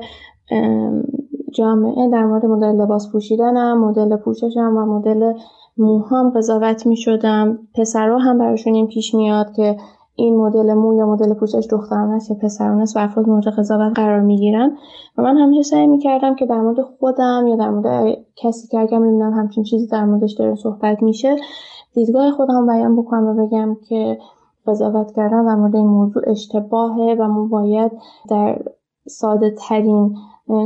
جامعه 1.54 2.10
در 2.10 2.24
مورد 2.24 2.46
مدل 2.46 2.82
لباس 2.82 3.12
پوشیدنم 3.12 3.84
مدل 3.84 4.16
پوششم 4.16 4.76
و 4.76 4.86
مدل 4.86 5.32
موهام 5.78 6.30
قضاوت 6.30 6.86
می 6.86 6.96
شدم 6.96 7.58
پسرها 7.74 8.18
هم 8.18 8.38
براشون 8.38 8.74
این 8.74 8.86
پیش 8.86 9.14
میاد 9.14 9.52
که 9.52 9.76
این 10.14 10.36
مدل 10.36 10.74
مو 10.74 10.98
یا 10.98 11.06
مدل 11.06 11.34
پوشش 11.34 11.66
دختران 11.70 12.10
است 12.10 12.30
یا 12.30 12.36
پسران 12.36 12.80
است 12.80 12.96
و 12.96 13.00
افراد 13.00 13.28
مورد 13.28 13.48
قضاوت 13.48 13.92
قرار 13.98 14.20
می 14.20 14.36
گیرن 14.36 14.76
و 15.18 15.22
من 15.22 15.36
همیشه 15.36 15.62
سعی 15.62 15.86
می 15.86 15.98
کردم 15.98 16.34
که 16.34 16.46
در 16.46 16.60
مورد 16.60 16.80
خودم 16.82 17.46
یا 17.46 17.56
در 17.56 17.70
مورد 17.70 18.18
کسی 18.36 18.68
که 18.68 18.78
اگر 18.78 19.00
بینم 19.00 19.32
همچین 19.32 19.64
چیزی 19.64 19.86
در 19.86 20.04
موردش 20.04 20.32
داره 20.32 20.54
صحبت 20.54 21.02
میشه 21.02 21.36
دیدگاه 21.94 22.30
خودم 22.32 22.66
بیان 22.66 22.96
بکنم 22.96 23.26
و 23.26 23.46
بگم 23.46 23.76
که 23.88 24.18
قضاوت 24.66 25.12
کردن 25.16 25.46
در 25.46 25.54
مورد 25.54 25.76
این 25.76 25.86
موضوع 25.86 26.22
اشتباهه 26.26 27.16
و 27.18 27.28
ما 27.28 27.46
باید 27.46 27.92
در 28.30 28.62
ساده 29.08 29.54
ترین 29.68 30.16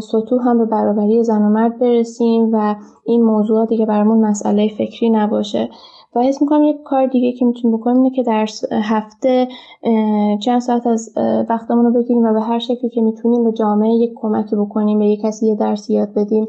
سطوح 0.03 0.49
هم 0.49 0.59
به 0.59 0.65
برابری 0.65 1.25
زن 1.25 1.43
و 1.43 1.49
مرد 1.49 1.79
برسیم 1.79 2.51
و 2.53 2.75
این 3.05 3.23
موضوع 3.23 3.67
دیگه 3.67 3.87
برامون 3.87 4.19
مسئله 4.19 4.69
فکری 4.69 5.11
نباشه. 5.11 5.69
و 6.15 6.21
حس 6.23 6.43
می‌کنم 6.43 6.65
یک 6.65 6.83
کار 6.83 7.07
دیگه 7.07 7.33
که 7.33 7.45
می‌تونیم 7.45 7.77
بکنیم 7.77 7.97
اینه 7.97 8.17
که 8.17 8.23
در 8.23 8.47
هفته 8.73 9.49
چند 10.41 10.61
ساعت 10.61 10.87
از 10.87 11.15
وقتمون 11.49 11.85
رو 11.85 11.93
بگیریم 11.93 12.25
و 12.25 12.33
به 12.33 12.41
هر 12.41 12.59
شکلی 12.59 12.91
که 12.91 13.01
می‌تونیم 13.01 13.45
به 13.45 13.53
جامعه 13.53 13.91
یک 13.91 14.13
کمکی 14.17 14.57
بکنیم 14.57 14.99
به 14.99 15.07
یک 15.07 15.21
کسی 15.21 15.47
یه 15.47 15.55
درسی 15.55 15.95
یاد 15.95 16.15
بدیم 16.15 16.49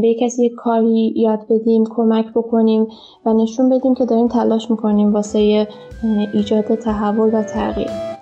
به 0.00 0.08
یک 0.08 0.18
کسی 0.22 0.46
یک 0.46 0.52
کاری 0.56 1.14
یاد 1.16 1.46
بدیم 1.50 1.84
کمک 1.84 2.32
بکنیم 2.34 2.86
و 3.26 3.32
نشون 3.32 3.68
بدیم 3.68 3.94
که 3.94 4.04
داریم 4.04 4.28
تلاش 4.28 4.70
می‌کنیم 4.70 5.12
واسه 5.12 5.66
ایجاد 6.34 6.74
تحول 6.74 7.34
و 7.34 7.42
تغییر. 7.42 8.19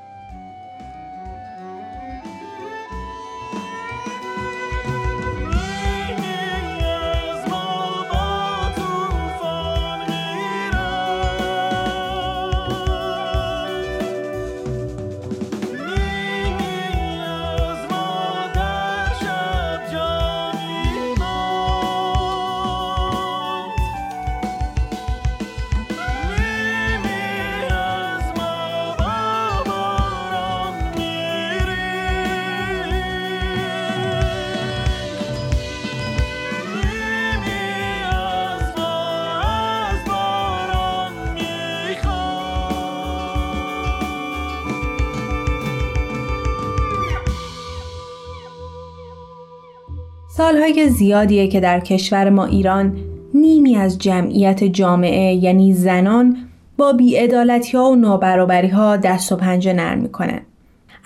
سالهای 50.39 50.89
زیادیه 50.89 51.49
که 51.49 51.61
در 51.61 51.81
کشور 51.81 52.31
ما 52.31 52.45
ایران 52.45 52.97
نیمی 53.35 53.77
از 53.77 53.99
جمعیت 53.99 54.65
جامعه 54.65 55.35
یعنی 55.35 55.75
زنان 55.75 56.37
با 56.77 56.93
بیعدالتی 56.93 57.77
ها 57.77 57.91
و 57.91 57.97
نابرابری 57.97 58.69
ها 58.69 58.97
دست 58.97 59.33
و 59.33 59.37
پنجه 59.37 59.73
نرم 59.73 59.99
می‌کنن. 59.99 60.41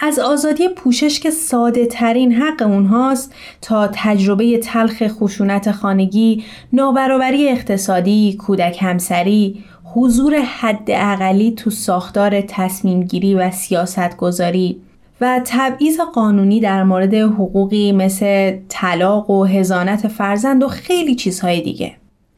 از 0.00 0.18
آزادی 0.18 0.68
پوشش 0.68 1.20
که 1.20 1.30
ساده 1.30 1.86
ترین 1.86 2.32
حق 2.32 2.62
اونهاست 2.62 3.34
تا 3.62 3.88
تجربه 3.94 4.58
تلخ 4.58 5.02
خشونت 5.08 5.70
خانگی، 5.70 6.44
نابرابری 6.72 7.48
اقتصادی، 7.48 8.36
کودک 8.36 8.78
همسری، 8.80 9.64
حضور 9.84 10.34
حد 10.38 10.88
اقلی 10.88 11.52
تو 11.52 11.70
ساختار 11.70 12.40
تصمیم 12.40 13.02
گیری 13.02 13.34
و 13.34 13.50
سیاست 13.50 14.16
گذاری 14.16 14.80
و 15.22 15.40
تبعیض 15.44 16.00
قانونی 16.14 16.60
در 16.60 16.84
مورد 16.84 17.14
حقوقی 17.14 17.92
مثل 17.92 18.56
طلاق 18.68 19.30
و 19.30 19.44
هزانت 19.44 20.08
فرزند 20.08 20.62
و 20.62 20.68
خیلی 20.68 21.14
چیزهای 21.14 21.60
دیگه. 21.60 21.92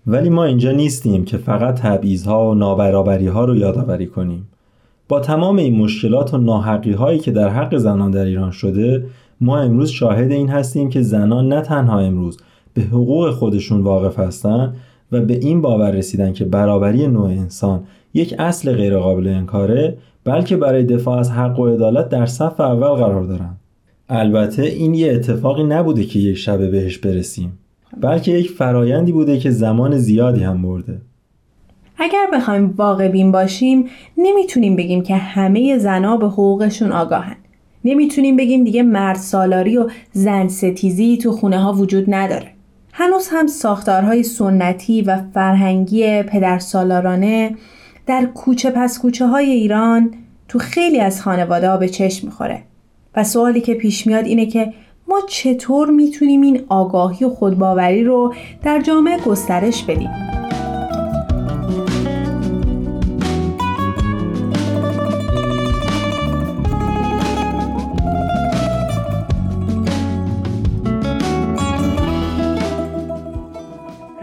ولی 0.07 0.29
ما 0.29 0.45
اینجا 0.45 0.73
نیستیم 0.73 1.25
که 1.25 1.37
فقط 1.37 1.75
تبعیضها 1.75 2.51
و 2.51 2.55
نابرابری 2.55 3.27
ها 3.27 3.45
رو 3.45 3.57
یادآوری 3.57 4.07
کنیم. 4.07 4.49
با 5.09 5.21
تمام 5.21 5.57
این 5.57 5.77
مشکلات 5.77 6.35
و 6.35 6.39
ناحقی 6.39 6.93
هایی 6.93 7.19
که 7.19 7.31
در 7.31 7.49
حق 7.49 7.77
زنان 7.77 8.11
در 8.11 8.25
ایران 8.25 8.51
شده 8.51 9.05
ما 9.41 9.59
امروز 9.59 9.91
شاهد 9.91 10.31
این 10.31 10.49
هستیم 10.49 10.89
که 10.89 11.03
زنان 11.03 11.49
نه 11.49 11.61
تنها 11.61 12.01
امروز 12.01 12.39
به 12.75 12.83
حقوق 12.83 13.31
خودشون 13.31 13.81
واقف 13.81 14.19
هستند 14.19 14.77
و 15.13 15.21
به 15.21 15.35
این 15.35 15.63
باور 15.63 15.91
رسیدن 15.91 16.33
که 16.33 16.45
برابری 16.45 17.07
نوع 17.07 17.29
انسان 17.29 17.83
یک 18.15 18.35
اصل 18.39 18.73
غیرقابل 18.73 19.29
انکاره 19.29 19.97
بلکه 20.25 20.57
برای 20.57 20.85
دفاع 20.85 21.19
از 21.19 21.31
حق 21.31 21.59
و 21.59 21.67
عدالت 21.67 22.09
در 22.09 22.27
صف 22.27 22.61
اول 22.61 22.89
قرار 22.89 23.23
دارند. 23.25 23.61
البته 24.09 24.63
این 24.63 24.95
یه 24.95 25.13
اتفاقی 25.13 25.65
نبوده 25.65 26.05
که 26.05 26.19
یک 26.19 26.37
شبه 26.37 26.71
بهش 26.71 26.99
برسیم 26.99 27.59
بلکه 28.01 28.33
یک 28.33 28.51
فرایندی 28.51 29.13
بوده 29.13 29.39
که 29.39 29.51
زمان 29.51 29.99
زیادی 29.99 30.43
هم 30.43 30.63
برده. 30.63 31.01
اگر 31.99 32.27
بخوایم 32.33 32.75
واقع 32.77 33.09
بین 33.09 33.33
باشیم 33.33 33.85
نمی‌تونیم 34.19 34.77
بگیم 34.77 35.03
که 35.03 35.17
همه 35.17 35.79
زنا 35.79 36.17
به 36.17 36.27
حقوقشون 36.27 36.93
آگاهن. 36.93 37.37
نمی‌تونیم 37.85 38.37
بگیم 38.37 38.65
دیگه 38.65 38.83
مرد 38.83 39.17
سالاری 39.17 39.77
و 39.77 39.89
زن 40.13 40.49
ستیزی 40.49 41.17
تو 41.17 41.33
خونه 41.33 41.59
ها 41.59 41.73
وجود 41.73 42.05
نداره. 42.09 42.51
هنوز 42.93 43.29
هم 43.33 43.47
ساختارهای 43.47 44.23
سنتی 44.23 45.03
و 45.03 45.19
فرهنگی 45.35 46.23
پدر 46.23 46.59
سالارانه 46.59 47.55
در 48.07 48.25
کوچه 48.25 48.71
پس 48.71 48.99
کوچه 48.99 49.27
های 49.27 49.51
ایران 49.51 50.15
تو 50.49 50.59
خیلی 50.59 51.01
از 51.01 51.23
خانواده 51.23 51.71
ها 51.71 51.77
به 51.77 51.89
چشم 51.89 52.27
می‌خوره. 52.27 52.63
و 53.17 53.25
سوالی 53.25 53.61
که 53.61 53.75
پیش 53.75 54.07
میاد 54.07 54.25
اینه 54.25 54.47
که 54.47 54.73
ما 55.09 55.21
چطور 55.29 55.91
می‌تونیم 55.91 56.41
این 56.41 56.65
آگاهی 56.69 57.27
و 57.27 57.29
خودباوری 57.29 58.05
رو 58.05 58.35
در 58.63 58.81
جامعه 58.81 59.19
گسترش 59.21 59.85
بدیم؟ 59.85 60.11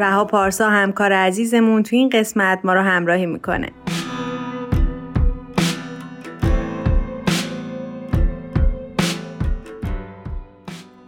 رها 0.01 0.25
پارسا 0.25 0.69
همکار 0.69 1.13
عزیزمون 1.13 1.83
تو 1.83 1.95
این 1.95 2.09
قسمت 2.09 2.59
ما 2.63 2.73
رو 2.73 2.81
همراهی 2.81 3.25
می‌کنه 3.25 3.71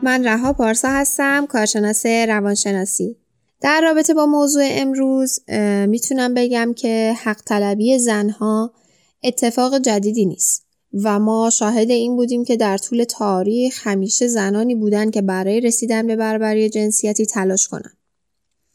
من 0.03 0.25
رها 0.25 0.53
پارسا 0.53 0.89
هستم 0.89 1.45
کارشناس 1.45 2.05
روانشناسی 2.05 3.17
در 3.61 3.81
رابطه 3.81 4.13
با 4.13 4.25
موضوع 4.25 4.63
امروز 4.69 5.39
می‌تونم 5.87 6.33
بگم 6.33 6.73
که 6.73 7.13
حق 7.23 7.41
طلبی 7.45 7.99
زنها 7.99 8.73
اتفاق 9.23 9.77
جدیدی 9.79 10.25
نیست 10.25 10.65
و 11.03 11.19
ما 11.19 11.49
شاهد 11.49 11.89
این 11.89 12.15
بودیم 12.15 12.43
که 12.43 12.57
در 12.57 12.77
طول 12.77 13.03
تاریخ 13.03 13.87
همیشه 13.87 14.27
زنانی 14.27 14.75
بودن 14.75 15.11
که 15.11 15.21
برای 15.21 15.61
رسیدن 15.61 16.07
به 16.07 16.15
برابری 16.15 16.69
جنسیتی 16.69 17.25
تلاش 17.25 17.67
کنند. 17.67 18.02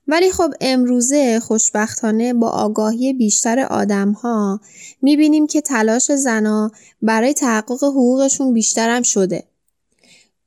ولی 0.09 0.33
خب 0.33 0.51
امروزه 0.61 1.41
خوشبختانه 1.41 2.35
با 2.35 2.49
آگاهی 2.49 3.13
بیشتر 3.13 3.61
آدم 3.61 4.13
ها 4.13 4.61
می‌بینیم 5.03 5.47
که 5.47 5.61
تلاش 5.61 6.13
زنا 6.13 6.71
برای 7.03 7.35
تحقق 7.35 7.85
حقوقشون 7.85 8.53
بیشترم 8.53 9.03
شده. 9.03 9.45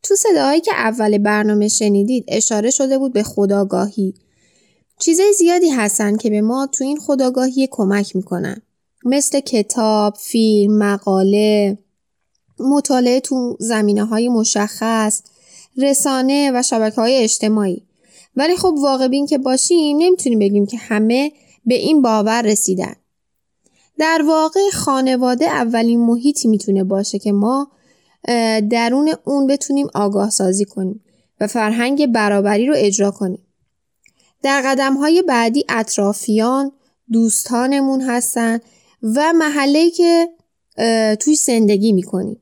تو 0.04 0.16
صداهایی 0.16 0.62
که 0.62 0.72
اول 0.76 1.18
برنامه 1.18 1.68
شنیدید 1.68 2.26
اشاره 2.28 2.72
شده 2.72 2.98
بود 2.98 3.14
به 3.14 3.24
خداگاهی. 3.24 4.14
چیزای 5.00 5.34
زیادی 5.34 5.70
هستن 5.70 6.18
که 6.18 6.30
به 6.30 6.42
ما 6.42 6.68
تو 6.68 6.84
این 6.84 6.98
خداگاهی 6.98 7.68
کمک 7.72 8.16
می‌کنن. 8.16 8.62
مثل 9.06 9.40
کتاب، 9.40 10.16
فیلم، 10.20 10.78
مقاله، 10.78 11.78
مطالعه 12.60 13.20
تو 13.20 13.58
زمینه 13.60 14.06
های 14.06 14.30
مشخص، 14.30 15.22
رسانه 15.78 16.52
و 16.54 16.64
شبکه 16.64 16.96
های 16.96 17.18
اجتماعی. 17.18 17.84
ولی 18.36 18.56
خب 18.56 18.76
واقع 18.82 19.08
بین 19.08 19.26
که 19.26 19.38
باشیم 19.38 19.98
نمی‌تونیم 19.98 20.40
بگیم 20.40 20.66
که 20.66 20.78
همه 20.78 21.32
به 21.66 21.76
این 21.76 22.02
باور 22.02 22.42
رسیدن. 22.42 22.96
در 24.00 24.24
واقع 24.28 24.70
خانواده 24.74 25.46
اولین 25.46 26.00
محیطی 26.00 26.48
می‌تونه 26.48 26.84
باشه 26.84 27.20
که 27.20 27.32
ما 27.32 27.72
درون 28.70 29.14
اون 29.26 29.48
بتونیم 29.48 29.88
آگاه 29.94 30.30
سازی 30.30 30.66
کنیم 30.66 31.04
و 31.40 31.48
فرهنگ 31.48 32.08
برابری 32.08 32.66
رو 32.66 32.74
اجرا 32.78 33.12
کنیم. 33.12 33.46
در 34.44 34.62
قدم 34.66 34.98
های 34.98 35.22
بعدی 35.22 35.66
اطرافیان 35.70 36.72
دوستانمون 37.12 38.02
هستن 38.02 38.60
و 39.04 39.34
محله 39.34 39.90
که 39.90 40.30
توی 41.20 41.36
زندگی 41.36 41.92
می‌کنیم. 41.92 42.38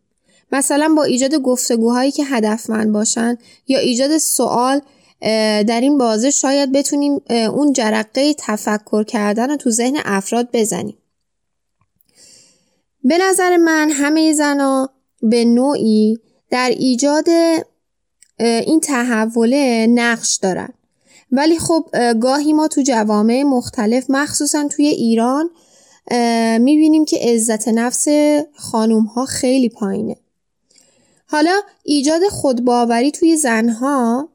مثلا 0.51 0.93
با 0.97 1.03
ایجاد 1.03 1.35
گفتگوهایی 1.35 2.11
که 2.11 2.25
هدفمند 2.25 2.91
باشن 2.91 3.37
یا 3.67 3.79
ایجاد 3.79 4.17
سوال 4.17 4.81
در 5.21 5.81
این 5.81 5.97
بازه 5.97 6.29
شاید 6.29 6.71
بتونیم 6.71 7.21
اون 7.29 7.73
جرقه 7.73 8.33
تفکر 8.37 9.03
کردن 9.03 9.49
رو 9.49 9.55
تو 9.55 9.71
ذهن 9.71 9.97
افراد 10.05 10.49
بزنیم. 10.53 10.97
به 13.03 13.17
نظر 13.17 13.57
من 13.57 13.89
همه 13.89 14.33
زنا 14.33 14.89
به 15.21 15.45
نوعی 15.45 16.19
در 16.49 16.69
ایجاد 16.69 17.27
این 18.39 18.79
تحوله 18.79 19.87
نقش 19.87 20.35
دارن. 20.35 20.73
ولی 21.31 21.59
خب 21.59 21.89
گاهی 22.19 22.53
ما 22.53 22.67
تو 22.67 22.81
جوامع 22.81 23.43
مختلف 23.43 24.05
مخصوصا 24.09 24.67
توی 24.67 24.87
ایران 24.87 25.49
می‌بینیم 26.59 27.05
که 27.05 27.17
عزت 27.17 27.67
نفس 27.67 28.07
خانوم 28.55 29.03
ها 29.03 29.25
خیلی 29.25 29.69
پایینه. 29.69 30.15
حالا 31.27 31.61
ایجاد 31.83 32.21
خودباوری 32.29 33.11
توی 33.11 33.37
زنها 33.37 34.29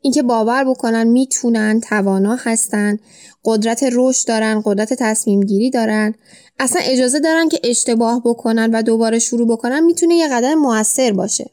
اینکه 0.00 0.22
باور 0.22 0.64
بکنن 0.64 1.04
می‌تونن 1.04 1.80
توانا 1.80 2.36
هستن 2.40 2.98
قدرت 3.44 3.84
رشد 3.92 4.28
دارن 4.28 4.62
قدرت 4.64 4.94
تصمیم 4.94 5.40
گیری 5.40 5.70
دارن. 5.70 6.14
اصلا 6.58 6.82
اجازه 6.84 7.20
دارن 7.20 7.48
که 7.48 7.60
اشتباه 7.64 8.22
بکنن 8.24 8.70
و 8.74 8.82
دوباره 8.82 9.18
شروع 9.18 9.48
بکنن 9.48 9.80
می‌تونه 9.80 10.14
یه 10.14 10.28
قدم 10.28 10.54
موثر 10.54 11.12
باشه. 11.12 11.50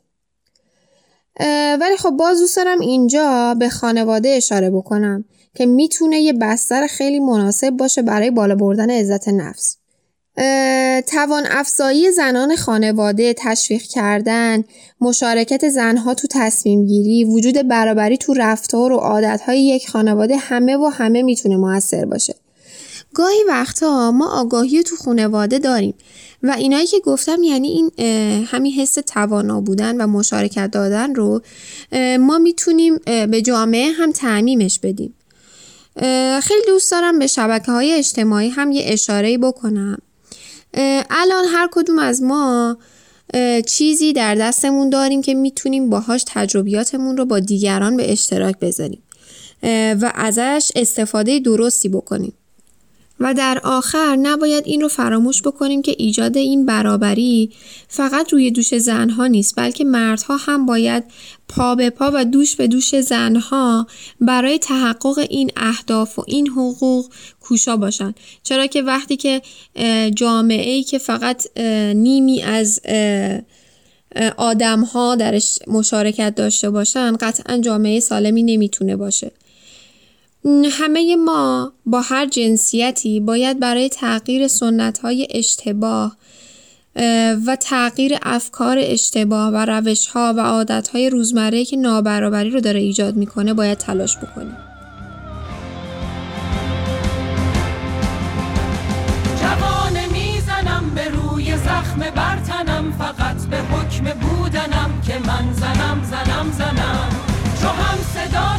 ولی 1.80 1.98
خب 1.98 2.10
باز 2.10 2.40
دوست 2.40 2.58
دارم 2.58 2.80
اینجا 2.80 3.56
به 3.60 3.70
خانواده 3.70 4.30
اشاره 4.30 4.70
بکنم 4.70 5.26
که 5.56 5.66
می‌تونه 5.66 6.20
یه 6.20 6.34
بستر 6.34 6.88
خیلی 6.88 7.20
مناسب 7.20 7.70
باشه 7.70 8.02
برای 8.02 8.32
بالا 8.32 8.56
بردن 8.56 8.90
عزت 8.90 9.28
نفس. 9.30 9.78
توان 11.08 11.44
افزایی 11.50 12.12
زنان 12.12 12.56
خانواده 12.56 13.36
تشویق 13.38 13.82
کردن 13.82 14.64
مشارکت 15.02 15.70
زنها 15.70 16.14
تو 16.14 16.28
تصمیم 16.32 16.86
گیری 16.86 17.24
وجود 17.24 17.68
برابری 17.68 18.18
تو 18.18 18.34
رفتار 18.34 18.92
و 18.92 18.98
عادتهای 18.98 19.64
یک 19.64 19.90
خانواده 19.90 20.38
همه 20.38 20.78
و 20.78 20.86
همه 20.86 21.22
می‌تونه 21.22 21.58
موثر 21.58 22.06
باشه. 22.06 22.36
گاهی 23.14 23.44
وقتا 23.48 24.12
ما 24.12 24.40
آگاهی 24.40 24.84
تو 24.84 24.96
خانواده 24.96 25.60
داریم 25.60 25.94
و 26.44 26.52
اینایی 26.52 26.88
که 26.88 27.00
گفتم 27.00 27.44
یعنی 27.44 27.68
این 27.68 27.92
همین 28.46 28.74
حس 28.74 28.94
توانا 28.94 29.62
بودن 29.62 30.02
و 30.02 30.08
مشارکت 30.08 30.72
دادن 30.72 31.16
رو 31.16 31.42
ما 32.20 32.38
می‌تونیم 32.38 32.98
به 33.06 33.42
جامعه 33.42 33.92
هم 33.92 34.12
تعمیمش 34.12 34.80
بدیم. 34.80 35.14
خیلی 36.42 36.66
دوست 36.68 36.92
دارم 36.92 37.20
به 37.20 37.28
شبکه 37.28 37.72
های 37.72 37.94
اجتماعی 37.94 38.50
هم 38.50 38.72
یه 38.72 38.84
اشاره 38.86 39.38
بکنم. 39.38 39.98
الان 41.10 41.46
هر 41.46 41.70
کدوم 41.72 42.00
از 42.00 42.22
ما 42.22 42.78
چیزی 43.66 44.14
در 44.14 44.36
دستمون 44.36 44.90
داریم 44.90 45.22
که 45.22 45.34
می‌تونیم 45.34 45.90
باهاش 45.90 46.24
تجربیاتمون 46.28 47.18
رو 47.18 47.26
با 47.26 47.40
دیگران 47.40 47.98
به 47.98 48.12
اشتراک 48.12 48.60
بذاریم. 48.60 49.04
و 50.02 50.12
ازش 50.16 50.72
استفاده 50.76 51.40
درستی 51.40 51.90
بکنیم. 51.90 52.34
و 53.22 53.34
در 53.34 53.60
آخر 53.64 54.16
نباید 54.16 54.64
این 54.68 54.82
رو 54.82 54.88
فراموش 54.88 55.42
بکنیم 55.42 55.82
که 55.82 55.96
ایجاد 55.98 56.38
این 56.38 56.66
برابری 56.66 57.52
فقط 57.88 58.34
روی 58.34 58.52
دوش 58.52 58.78
زنها 58.78 59.28
نیست 59.28 59.54
بلکه 59.58 59.84
مردها 59.84 60.38
هم 60.38 60.66
باید 60.66 61.04
پا 61.48 61.76
به 61.76 61.90
پا 61.90 62.12
و 62.14 62.26
دوش 62.26 62.56
به 62.56 62.68
دوش 62.68 63.00
زنها 63.00 63.88
برای 64.22 64.60
تحقق 64.60 65.20
این 65.30 65.52
اهداف 65.58 66.20
و 66.20 66.24
این 66.28 66.48
حقوق 66.48 67.06
کوشا 67.40 67.78
باشن. 67.78 68.14
چرا 68.44 68.68
که 68.68 68.82
وقتی 68.82 69.18
که 69.18 69.42
جامعه 70.16 70.72
ای 70.72 70.84
که 70.84 70.98
فقط 70.98 71.58
نیمی 71.96 72.42
از 72.42 72.80
آدم 74.38 74.84
ها 74.84 75.16
درش 75.16 75.60
مشارکت 75.68 76.36
داشته 76.36 76.70
باشن 76.70 77.16
قطعا 77.16 77.58
جامعه 77.58 78.00
سالمی 78.00 78.44
نمی‌تونه 78.44 78.96
باشه. 78.96 79.32
همه 80.46 81.16
ما 81.16 81.74
با 81.86 82.02
هر 82.02 82.26
جنسیتی 82.26 83.20
باید 83.20 83.60
برای 83.60 83.90
تغییر 83.90 84.48
سنت 84.48 84.98
های 84.98 85.28
اشتباه 85.30 86.18
و 87.48 87.58
تغییر 87.60 88.18
افکار 88.22 88.78
اشتباه 88.82 89.50
و 89.54 89.66
روش 89.66 90.08
ها 90.08 90.34
و 90.38 90.40
عادت 90.40 90.88
های 90.88 91.10
روزمره 91.10 91.66
که 91.66 91.78
نابرابری 91.78 92.50
رو 92.50 92.60
داره 92.60 92.80
ایجاد 92.80 93.16
می‌کنه 93.16 93.54
باید 93.54 93.78
تلاش 93.78 94.18
بکنیم. 94.18 94.58
به 102.00 102.12
فقط 103.00 103.46
به 103.50 103.58
حکم 103.58 104.04
بودنم 104.04 105.02
که 105.08 105.14
من 105.28 105.54
زنم 105.54 106.04
زنم 106.04 106.52
زنم 106.52 107.01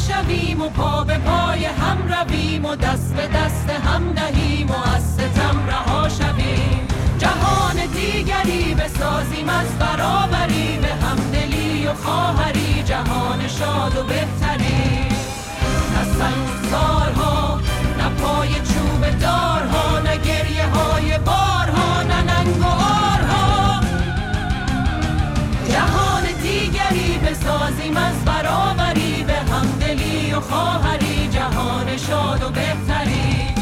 شویم 0.08 0.62
و 0.62 0.68
پا 0.68 1.04
به 1.04 1.18
پای 1.18 1.64
هم 1.64 1.98
رویم 2.08 2.64
و 2.64 2.76
دست 2.76 3.14
به 3.14 3.26
دست 3.26 3.70
هم 3.70 4.12
دهیم 4.12 4.70
و 4.70 4.94
از 4.94 5.02
ستم 5.12 5.66
رها 5.66 6.08
شویم. 6.08 6.88
جهان 7.18 7.76
دیگری 7.94 8.74
بسازیم 8.74 9.48
از 9.48 9.78
برابری 9.78 10.78
به 10.82 10.88
همدلی 11.06 11.86
و 11.86 11.94
خواهری. 11.94 12.82
جهان 12.82 13.48
شاد 13.48 13.96
و 13.96 14.02
بهتری 14.02 15.06
نه 15.94 16.04
سنگسارها 16.18 17.60
نه 17.98 18.08
پای 18.08 18.48
چوب 18.48 19.18
دارها 19.20 19.98
نه 19.98 20.16
گریه 20.16 20.66
های 20.66 21.18
بارها 21.18 22.02
نه 22.02 22.22
ننگ 22.22 22.60
و 22.60 22.66
آرها. 22.66 23.80
جهان 25.68 26.22
دیگری 26.42 27.18
بسازیم 27.18 27.96
از 27.96 28.24
برابری 28.24 29.01
و 30.34 30.38
جهان 31.30 31.96
شاد 31.96 32.42
و 32.42 32.48
بهتری 32.48 33.52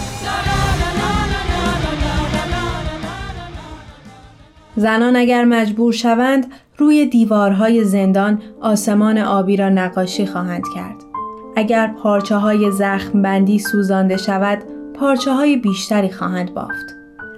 زنان 4.77 5.17
اگر 5.17 5.45
مجبور 5.45 5.93
شوند 5.93 6.47
روی 6.79 7.07
دیوارهای 7.07 7.85
زندان 7.85 8.43
آسمان 8.61 9.19
آبی 9.19 9.57
را 9.57 9.69
نقاشی 9.69 10.27
خواهند 10.27 10.65
کرد. 10.75 10.97
اگر 11.57 11.95
پارچه 12.03 12.37
های 12.37 12.71
زخم 12.71 13.23
بندی 13.23 13.59
سوزانده 13.59 14.17
شود 14.17 14.59
پارچه 14.95 15.33
های 15.33 15.57
بیشتری 15.57 16.11
خواهند 16.11 16.55
بافت. 16.55 16.95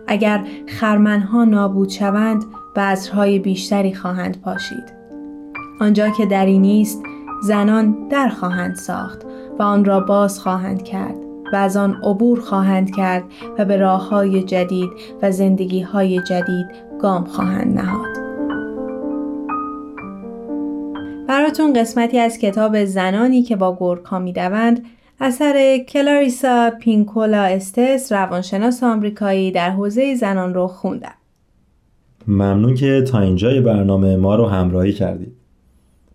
اگر 0.06 0.44
خرمنها 0.66 1.44
نابود 1.44 1.88
شوند 1.88 2.44
بذرهای 2.76 3.38
بیشتری 3.38 3.94
خواهند 3.94 4.42
پاشید. 4.42 4.92
آنجا 5.80 6.10
که 6.10 6.26
دری 6.26 6.58
نیست 6.58 7.02
زنان 7.42 8.08
در 8.08 8.28
خواهند 8.28 8.74
ساخت 8.74 9.22
و 9.58 9.62
آن 9.62 9.84
را 9.84 10.00
باز 10.00 10.40
خواهند 10.40 10.82
کرد 10.82 11.14
و 11.52 11.56
از 11.56 11.76
آن 11.76 11.96
عبور 12.02 12.40
خواهند 12.40 12.96
کرد 12.96 13.24
و 13.58 13.64
به 13.64 13.76
راه 13.76 14.08
های 14.08 14.42
جدید 14.42 14.90
و 15.22 15.30
زندگی 15.30 15.80
های 15.80 16.22
جدید 16.22 16.66
گام 17.00 17.24
خواهند 17.24 17.78
نهاد. 17.78 18.16
براتون 21.28 21.72
قسمتی 21.72 22.18
از 22.18 22.38
کتاب 22.38 22.84
زنانی 22.84 23.42
که 23.42 23.56
با 23.56 23.76
گرگها 23.80 24.18
می‌دوند 24.18 24.84
اثر 25.20 25.78
کلاریسا 25.88 26.70
پینکولا 26.80 27.42
استس 27.42 28.12
روانشناس 28.12 28.82
آمریکایی 28.82 29.52
در 29.52 29.70
حوزه 29.70 30.14
زنان 30.14 30.54
رو 30.54 30.66
خوندم. 30.66 31.14
ممنون 32.26 32.74
که 32.74 33.02
تا 33.02 33.20
اینجای 33.20 33.60
برنامه 33.60 34.16
ما 34.16 34.36
رو 34.36 34.46
همراهی 34.46 34.92
کردید. 34.92 35.41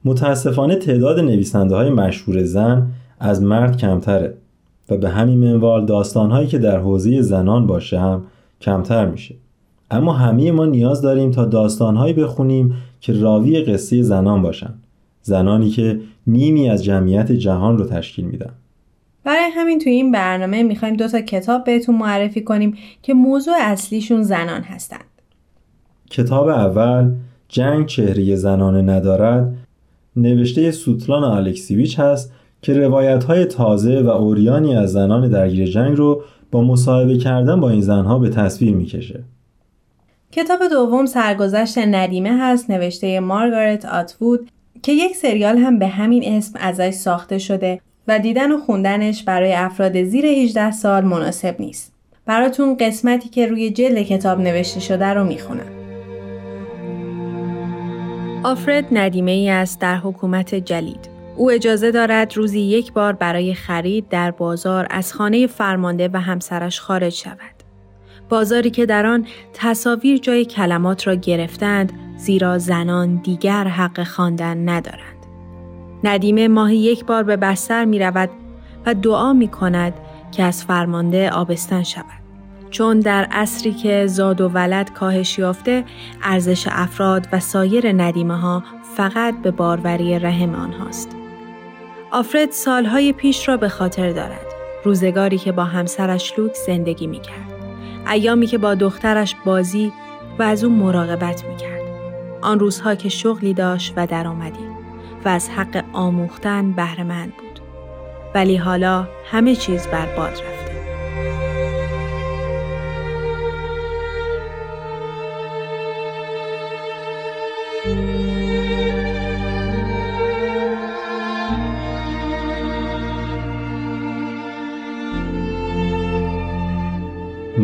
متاسفانه 0.06 0.76
تعداد 0.76 1.20
نویسنده 1.20 1.76
های 1.76 1.90
مشهور 1.90 2.44
زن 2.44 2.88
از 3.20 3.42
مرد 3.42 3.78
کمتره 3.78 4.38
و 4.90 4.98
به 4.98 5.10
همین 5.10 5.40
منوال 5.40 5.86
داستانهایی 5.86 6.48
که 6.48 6.58
در 6.58 6.80
حوزه 6.80 7.22
زنان 7.22 7.68
باشه 7.68 8.00
هم 8.00 8.24
کمتر 8.62 9.06
میشه. 9.06 9.36
اما 9.92 10.14
همه 10.14 10.52
ما 10.52 10.66
نیاز 10.66 11.02
داریم 11.02 11.32
تا 11.32 11.46
داستانهایی 11.46 12.14
بخونیم 12.14 12.74
که 13.02 13.14
راوی 13.14 13.62
قصه 13.62 14.02
زنان 14.02 14.42
باشن. 14.42 14.74
زنانی 15.22 15.70
که 15.70 16.00
نیمی 16.28 16.70
از 16.70 16.84
جمعیت 16.84 17.32
جهان 17.32 17.78
رو 17.78 17.86
تشکیل 17.86 18.26
میدن. 18.26 18.52
برای 19.24 19.50
همین 19.56 19.80
توی 19.80 19.92
این 19.92 20.12
برنامه 20.12 20.64
می‌خوایم 20.64 20.96
دو 20.96 21.08
تا 21.08 21.22
کتاب 21.22 21.64
بهتون 21.64 21.98
معرفی 21.98 22.42
کنیم 22.42 22.78
که 23.02 23.14
موضوع 23.14 23.54
اصلیشون 23.60 24.24
زنان 24.24 24.62
هستند. 24.62 25.06
کتاب 26.10 26.48
اول 26.48 27.12
جنگ 27.48 27.86
چهره 27.86 28.36
زنانه 28.36 28.82
ندارد 28.82 29.54
نوشته 30.18 30.72
سوتلان 30.72 31.24
الکسیویچ 31.24 32.00
هست 32.00 32.32
که 32.62 32.74
روایت 32.74 33.24
های 33.24 33.46
تازه 33.46 34.02
و 34.02 34.10
اوریانی 34.10 34.76
از 34.76 34.92
زنان 34.92 35.30
درگیر 35.30 35.68
جنگ 35.68 35.98
رو 35.98 36.24
با 36.52 36.62
مصاحبه 36.62 37.18
کردن 37.18 37.60
با 37.60 37.70
این 37.70 37.82
زنها 37.82 38.20
به 38.20 38.30
تصویر 38.30 38.76
می‌کشه. 38.76 39.24
کتاب 40.32 40.60
دوم 40.72 41.06
سرگذشت 41.06 41.78
ندیمه 41.78 42.38
هست 42.38 42.70
نوشته 42.70 43.20
مارگارت 43.20 43.86
آتوود 43.86 44.50
که 44.84 44.92
یک 44.92 45.16
سریال 45.16 45.58
هم 45.58 45.80
به 45.80 45.88
همین 45.88 46.24
اسم 46.26 46.60
ازش 46.62 46.92
ساخته 46.92 47.38
شده 47.38 47.80
و 48.08 48.20
دیدن 48.20 48.52
و 48.52 48.58
خوندنش 48.58 49.24
برای 49.24 49.54
افراد 49.54 50.04
زیر 50.04 50.26
18 50.26 50.72
سال 50.72 51.06
مناسب 51.06 51.56
نیست. 51.60 51.94
براتون 52.26 52.78
قسمتی 52.78 53.30
که 53.30 53.48
روی 53.48 53.70
جلد 53.70 54.02
کتاب 54.02 54.40
نوشته 54.40 54.80
شده 54.80 55.06
رو 55.06 55.24
می‌خونم. 55.24 55.77
آفرد 58.44 58.86
ندیمه 58.92 59.32
ای 59.32 59.50
است 59.50 59.82
در 59.82 59.98
حکومت 59.98 60.56
جلید. 60.56 61.10
او 61.36 61.52
اجازه 61.52 61.92
دارد 61.92 62.38
روزی 62.38 62.60
یک 62.60 62.94
بار 62.94 63.14
برای 63.14 63.54
خرید 63.54 64.10
در 64.10 64.32
بازار 64.32 64.88
از 64.90 65.14
خانه 65.14 65.48
فرمانده 65.48 66.10
و 66.14 66.22
همسرش 66.22 66.80
خارج 66.80 67.14
شود. 67.14 67.58
بازاری 68.30 68.70
که 68.70 68.86
در 68.86 69.06
آن 69.06 69.28
تصاویر 69.54 70.18
جای 70.18 70.46
کلمات 70.46 71.08
را 71.08 71.16
گرفتند 71.16 71.94
زیرا 72.18 72.58
زنان 72.58 73.16
دیگر 73.16 73.64
حق 73.64 74.04
خواندن 74.04 74.70
ندارند. 74.70 75.18
ندیمه 76.04 76.48
ماهی 76.48 76.78
یک 76.78 77.06
بار 77.06 77.24
به 77.24 77.38
بستر 77.38 77.86
می 77.86 78.00
رود 78.00 78.30
و 78.86 78.94
دعا 78.94 79.34
می 79.34 79.48
کند 79.48 79.94
که 80.32 80.44
از 80.44 80.64
فرمانده 80.64 81.30
آبستن 81.30 81.84
شود. 81.84 82.17
چون 82.70 83.00
در 83.00 83.28
عصری 83.32 83.74
که 83.74 84.08
زاد 84.08 84.42
و 84.42 84.50
ولد 84.50 84.94
کاهش 84.94 85.40
یافته 85.40 85.84
ارزش 86.24 86.68
افراد 86.72 87.28
و 87.32 87.40
سایر 87.40 87.92
ندیمه 87.92 88.38
ها 88.38 88.64
فقط 88.98 89.42
به 89.42 89.52
باروری 89.52 90.20
رحم 90.20 90.56
آنهاست. 90.56 91.16
آفرد 92.12 92.52
سالهای 92.52 93.14
پیش 93.14 93.48
را 93.48 93.58
به 93.58 93.70
خاطر 93.70 94.12
دارد. 94.12 94.46
روزگاری 94.84 95.38
که 95.38 95.52
با 95.52 95.64
همسرش 95.64 96.34
لوک 96.40 96.54
زندگی 96.54 97.08
می 97.08 97.20
کرد. 97.20 97.58
ایامی 98.12 98.48
که 98.48 98.58
با 98.58 98.76
دخترش 98.76 99.36
بازی 99.46 99.92
و 100.40 100.44
از 100.44 100.64
او 100.64 100.72
مراقبت 100.72 101.46
می 101.46 101.56
کرد. 101.56 101.82
آن 102.42 102.60
روزها 102.60 102.96
که 102.96 103.10
شغلی 103.10 103.54
داشت 103.54 103.94
و 103.96 104.08
درآمدی 104.08 104.68
و 105.26 105.30
از 105.30 105.50
حق 105.50 105.84
آموختن 105.94 106.72
بهرهمند 106.72 107.34
بود. 107.38 107.60
ولی 108.36 108.56
حالا 108.56 109.08
همه 109.32 109.56
چیز 109.56 109.88
برباد 109.88 110.32
رفت. 110.32 110.67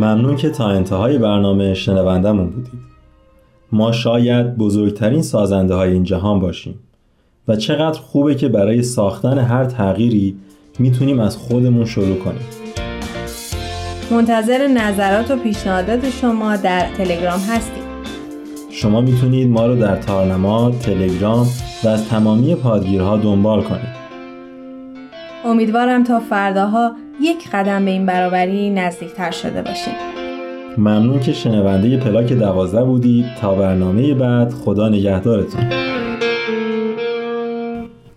ممنون 0.03 0.35
که 0.35 0.49
تا 0.49 0.67
انتهای 0.67 1.17
برنامه 1.17 1.73
شنوندمون 1.73 2.49
بودید. 2.49 2.93
ما 3.71 3.91
شاید 3.91 4.57
بزرگترین 4.57 5.21
سازنده 5.21 5.73
های 5.73 5.91
این 5.93 6.03
جهان 6.03 6.39
باشیم 6.39 6.79
و 7.47 7.55
چقدر 7.55 7.99
خوبه 7.99 8.35
که 8.35 8.47
برای 8.47 8.83
ساختن 8.83 9.37
هر 9.37 9.65
تغییری 9.65 10.35
می‌تونیم 10.79 11.19
از 11.19 11.37
خودمون 11.37 11.85
شروع 11.85 12.15
کنیم. 12.15 12.41
منتظر 14.11 14.67
نظرات 14.67 15.31
و 15.31 15.35
پیشنهادات 15.35 16.09
شما 16.09 16.55
در 16.55 16.85
تلگرام 16.97 17.39
هستیم. 17.39 17.83
شما 18.71 19.01
می‌تونید 19.01 19.49
ما 19.49 19.65
رو 19.65 19.75
در 19.75 19.95
تارنما، 19.95 20.71
تلگرام 20.71 21.47
و 21.83 21.87
از 21.87 22.09
تمامی 22.09 22.55
پادگیرها 22.55 23.17
دنبال 23.17 23.61
کنید. 23.61 24.03
امیدوارم 25.45 26.03
تا 26.03 26.19
فرداها 26.19 26.91
یک 27.23 27.49
قدم 27.53 27.85
به 27.85 27.91
این 27.91 28.05
برابری 28.05 28.69
نزدیکتر 28.69 29.31
شده 29.31 29.61
باشیم 29.61 29.93
ممنون 30.77 31.19
که 31.19 31.33
شنونده 31.33 31.97
پلاک 31.97 32.33
دوازده 32.33 32.83
بودید. 32.83 33.25
تا 33.41 33.55
برنامه 33.55 34.13
بعد 34.13 34.53
خدا 34.53 34.89
نگهدارتون. 34.89 35.69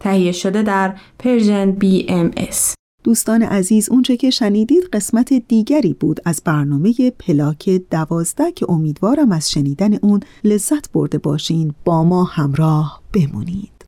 تهیه 0.00 0.32
شده 0.32 0.62
در 0.62 0.94
Persian 1.18 1.72
BMS. 1.72 2.74
دوستان 3.04 3.42
عزیز 3.42 3.90
اونچه 3.90 4.16
که 4.16 4.30
شنیدید 4.30 4.84
قسمت 4.92 5.32
دیگری 5.32 5.94
بود 5.94 6.20
از 6.24 6.42
برنامه 6.44 6.94
پلاک 7.18 7.70
دوازده 7.90 8.52
که 8.52 8.70
امیدوارم 8.70 9.32
از 9.32 9.50
شنیدن 9.50 9.94
اون 9.94 10.20
لذت 10.44 10.92
برده 10.92 11.18
باشین. 11.18 11.74
با 11.84 12.04
ما 12.04 12.24
همراه 12.24 13.02
بمونید. 13.12 13.86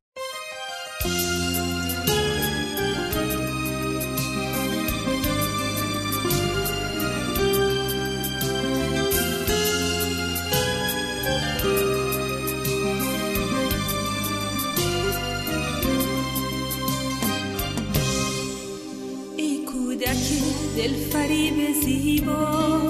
فریب 21.48 21.72
زیبا 21.84 22.80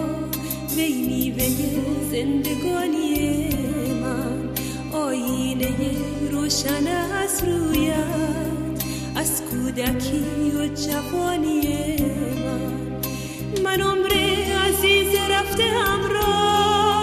وی 0.77 0.93
میوه 0.93 1.49
زندگانی 2.11 3.49
من. 4.03 4.49
آینه 4.93 5.77
روشن 6.31 6.87
از 7.23 7.43
رویت 7.45 8.83
از 9.17 9.43
کودکی 9.43 10.51
و 10.51 10.69
جوانی 10.69 11.97
من. 12.45 12.73
من 13.65 13.81
عمر 13.81 14.13
عزیز 14.69 15.15
رفته 15.31 15.65
همراه 15.65 16.99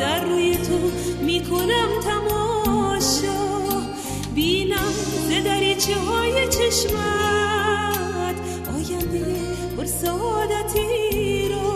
در 0.00 0.24
روی 0.24 0.56
تو 0.56 0.90
می‌کنم 1.24 1.88
تماشا. 2.04 3.48
بینم 4.34 4.92
ز 5.28 5.44
دریچه 5.44 5.94
های 5.94 6.48
چشمت 6.48 7.28
آینده 9.12 9.36
پر 9.76 9.84
سعادتی 9.84 11.48
رو. 11.48 11.72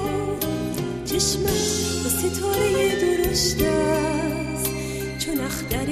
چشمت 1.05 2.03
با 2.03 2.11
ستاره 2.11 3.01
درشت 3.01 3.63
است. 3.63 4.71
چون 5.19 5.41
اختر 5.41 5.87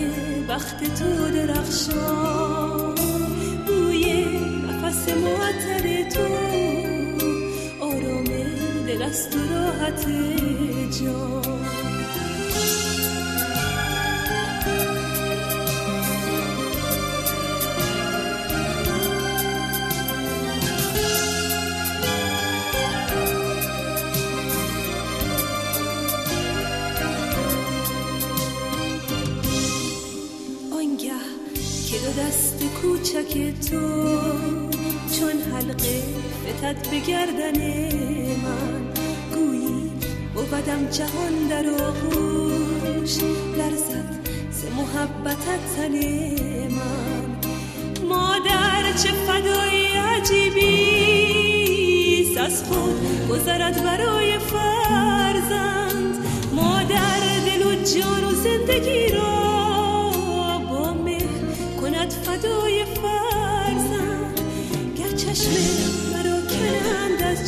بخت 0.48 0.84
تو 0.84 1.30
درخشان. 1.30 2.94
بوی 3.66 4.24
نفس 4.68 5.08
معطر 5.08 6.10
تو. 6.10 6.26
آرام 7.84 8.24
دل 8.86 9.02
است 9.02 9.36
و 9.36 9.38
راحت 9.54 10.06
جان. 11.00 11.89
تو 33.52 33.80
چون 35.18 35.36
حلقه 35.52 36.02
فتد 36.46 36.90
به 36.90 36.98
گردن 36.98 37.58
من. 38.44 38.82
گویی 39.34 39.90
بودم 40.34 40.88
جهان 40.90 41.34
در 41.50 41.66
آغوش 41.84 43.14
لرزد 43.58 44.10
ز 44.50 44.64
محبتت 44.64 45.62
تن 45.76 45.94
من. 46.68 47.28
مادر 48.08 48.82
چه 49.02 49.12
فدایی 49.12 49.86
عجیبی 49.86 51.10
از 52.40 52.64
خود 52.64 53.28
گذرد 53.30 53.84
برای 53.84 54.38
فرزند. 54.38 56.16
مادر 56.52 57.20
دل 57.46 57.62
و 57.62 57.74
جان 57.74 58.24
و 58.24 58.34
زندگی 58.34 59.08
را 59.08 59.39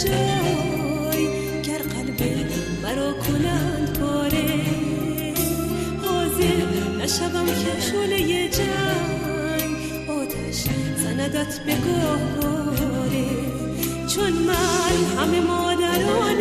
جای 0.04 1.24
گر 1.62 1.78
قلب 1.78 2.20
مرا 2.82 3.12
کنند 3.12 3.98
پاره. 4.00 4.60
حاضر 6.02 6.58
نشوم 7.02 7.46
که 7.46 7.80
شله 7.80 8.48
جنگ 8.48 9.76
آتش 10.08 10.64
زندت 10.96 11.58
به 11.66 11.74
چون 14.14 14.32
من 14.32 14.96
همه 15.18 15.40
مادران 15.40 16.31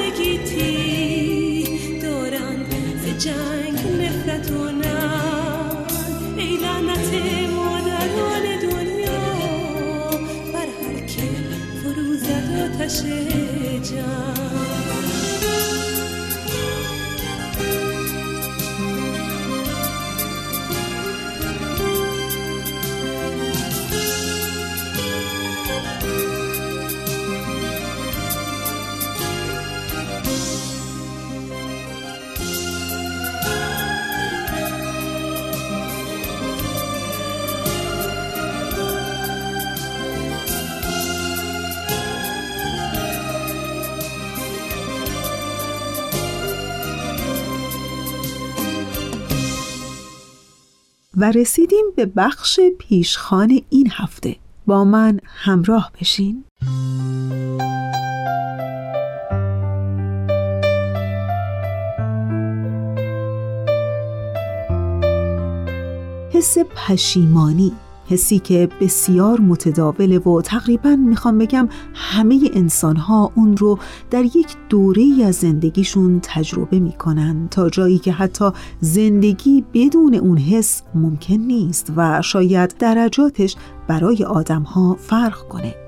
و 51.22 51.32
رسیدیم 51.32 51.86
به 51.96 52.06
بخش 52.06 52.60
پیشخان 52.80 53.62
این 53.70 53.90
هفته. 53.92 54.36
با 54.66 54.84
من 54.84 55.20
همراه 55.26 55.92
بشین. 56.02 56.44
حس 66.34 66.58
پشیمانی. 66.58 67.72
حسی 68.12 68.40
که 68.40 68.70
بسیار 68.82 69.40
متداوله 69.40 70.20
و 70.20 70.42
تقریبا 70.42 70.96
می‌خوام 70.96 71.38
بگم 71.38 71.70
همه 71.94 72.50
انسان 72.54 72.96
ها 72.96 73.32
اون 73.36 73.58
رو 73.58 73.80
در 74.10 74.24
یک 74.24 74.48
دوره 74.70 75.24
از 75.26 75.36
زندگیشون 75.36 76.20
تجربه 76.24 76.80
می‌کنن 76.80 77.48
تا 77.52 77.70
جایی 77.70 78.00
که 78.00 78.12
حتی 78.12 78.52
زندگی 78.80 79.64
بدون 79.74 80.16
اون 80.16 80.38
حس 80.38 80.82
ممکن 80.96 81.36
نیست 81.36 81.94
و 81.96 82.22
شاید 82.22 82.76
درجاتش 82.80 83.56
برای 83.88 84.24
آدم 84.24 84.62
ها 84.62 84.98
فرق 85.00 85.48
کنه. 85.48 85.81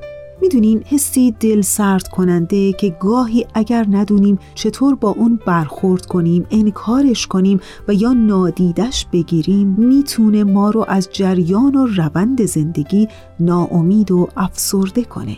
می‌دونین 0.43 0.83
حسی 0.85 1.35
دل 1.39 1.61
سرد 1.61 2.07
کننده 2.07 2.73
که 2.73 2.95
گاهی 2.99 3.45
اگر 3.53 3.85
ندونیم 3.91 4.39
چطور 4.55 4.95
با 4.95 5.09
اون 5.09 5.39
برخورد 5.45 6.05
کنیم 6.05 6.45
انکارش 6.51 7.27
کنیم 7.27 7.59
و 7.87 7.93
یا 7.93 8.13
نادیدش 8.13 9.05
بگیریم 9.13 9.67
می‌تونه 9.67 10.43
ما 10.43 10.69
رو 10.69 10.85
از 10.87 11.09
جریان 11.11 11.75
و 11.75 11.85
روند 11.85 12.45
زندگی 12.45 13.07
ناامید 13.39 14.11
و 14.11 14.27
افسرده 14.37 15.03
کنه. 15.03 15.37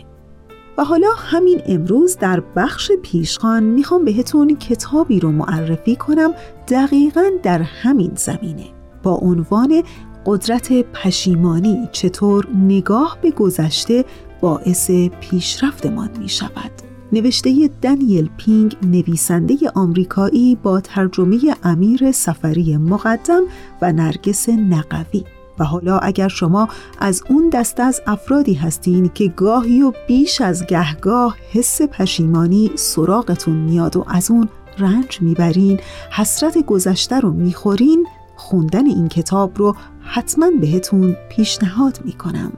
و 0.78 0.84
حالا 0.84 1.08
همین 1.16 1.60
امروز 1.66 2.16
در 2.16 2.42
بخش 2.56 2.92
پیشخان 3.02 3.62
می‌خوام 3.62 4.04
بهتون 4.04 4.56
کتابی 4.56 5.20
رو 5.20 5.32
معرفی 5.32 5.96
کنم 5.96 6.30
دقیقا 6.68 7.30
در 7.42 7.62
همین 7.62 8.12
زمینه. 8.14 8.66
با 9.02 9.14
عنوان 9.14 9.82
قدرت 10.26 10.72
پشیمانی 10.72 11.88
چطور 11.92 12.48
نگاه 12.54 13.18
به 13.22 13.30
گذشته 13.30 14.04
باعث 14.40 14.90
پیشرفتمان 15.20 16.10
می 16.18 16.28
شود. 16.28 16.70
نوشته 17.12 17.70
دنیل 17.82 18.30
پینگ 18.36 18.76
نویسنده 18.82 19.54
آمریکایی 19.74 20.54
با 20.54 20.80
ترجمه 20.80 21.38
امیر 21.62 22.12
سفری 22.12 22.76
مقدم 22.76 23.42
و 23.82 23.92
نرگس 23.92 24.48
نقوی 24.48 25.24
و 25.58 25.64
حالا 25.64 25.98
اگر 25.98 26.28
شما 26.28 26.68
از 26.98 27.22
اون 27.28 27.48
دسته 27.48 27.82
از 27.82 28.02
افرادی 28.06 28.54
هستین 28.54 29.10
که 29.14 29.28
گاهی 29.28 29.82
و 29.82 29.92
بیش 30.08 30.40
از 30.40 30.66
گهگاه 30.66 31.36
حس 31.52 31.82
پشیمانی 31.82 32.70
سراغتون 32.74 33.56
میاد 33.56 33.96
و 33.96 34.04
از 34.08 34.30
اون 34.30 34.48
رنج 34.78 35.18
می‌برین 35.20 35.80
حسرت 36.10 36.58
گذشته 36.58 37.20
رو 37.20 37.30
می‌خورین 37.30 38.06
خوندن 38.36 38.86
این 38.86 39.08
کتاب 39.08 39.58
رو 39.58 39.76
حتما 40.00 40.50
بهتون 40.60 41.16
پیشنهاد 41.28 42.00
می‌کنم 42.04 42.52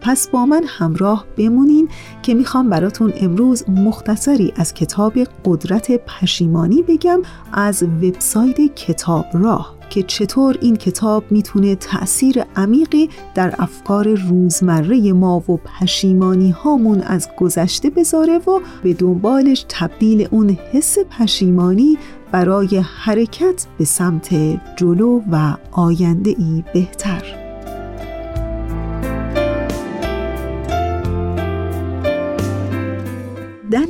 پس 0.00 0.28
با 0.28 0.46
من 0.46 0.62
همراه 0.66 1.24
بمونین 1.36 1.88
که 2.22 2.34
می‌خوام 2.34 2.70
براتون 2.70 3.12
امروز 3.20 3.70
مختصری 3.70 4.52
از 4.56 4.74
کتاب 4.74 5.18
قدرت 5.44 5.90
پشیمانی 6.06 6.82
بگم 6.82 7.22
از 7.52 7.82
وبسایت 7.82 8.74
کتاب 8.74 9.26
راه 9.32 9.78
که 9.90 10.02
چطور 10.02 10.58
این 10.60 10.76
کتاب 10.76 11.24
می‌تونه 11.30 11.74
تأثیر 11.74 12.44
عمیقی 12.56 13.10
در 13.34 13.54
افکار 13.58 14.14
روزمره 14.14 15.12
ما 15.12 15.36
و 15.38 15.56
پشیمانی 15.56 16.50
هامون 16.50 17.00
از 17.00 17.28
گذشته 17.36 17.90
بذاره 17.90 18.38
و 18.38 18.60
به 18.82 18.94
دنبالش 18.94 19.64
تبدیل 19.68 20.28
اون 20.30 20.58
حس 20.72 20.96
پشیمانی 21.18 21.98
برای 22.32 22.78
حرکت 22.78 23.66
به 23.78 23.84
سمت 23.84 24.34
جلو 24.76 25.20
و 25.32 25.54
آینده 25.72 26.30
ای 26.38 26.64
بهتر. 26.74 27.37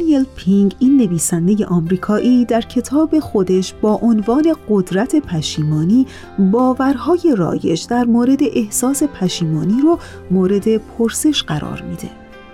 دانیل 0.08 0.26
پینگ 0.36 0.74
این 0.78 0.96
نویسنده 0.96 1.66
آمریکایی 1.66 2.44
در 2.44 2.60
کتاب 2.60 3.18
خودش 3.18 3.74
با 3.82 3.94
عنوان 4.02 4.54
قدرت 4.68 5.16
پشیمانی 5.16 6.06
باورهای 6.38 7.34
رایج 7.36 7.86
در 7.86 8.04
مورد 8.04 8.38
احساس 8.42 9.02
پشیمانی 9.02 9.80
رو 9.82 9.98
مورد 10.30 10.76
پرسش 10.76 11.42
قرار 11.42 11.82
میده. 11.82 12.10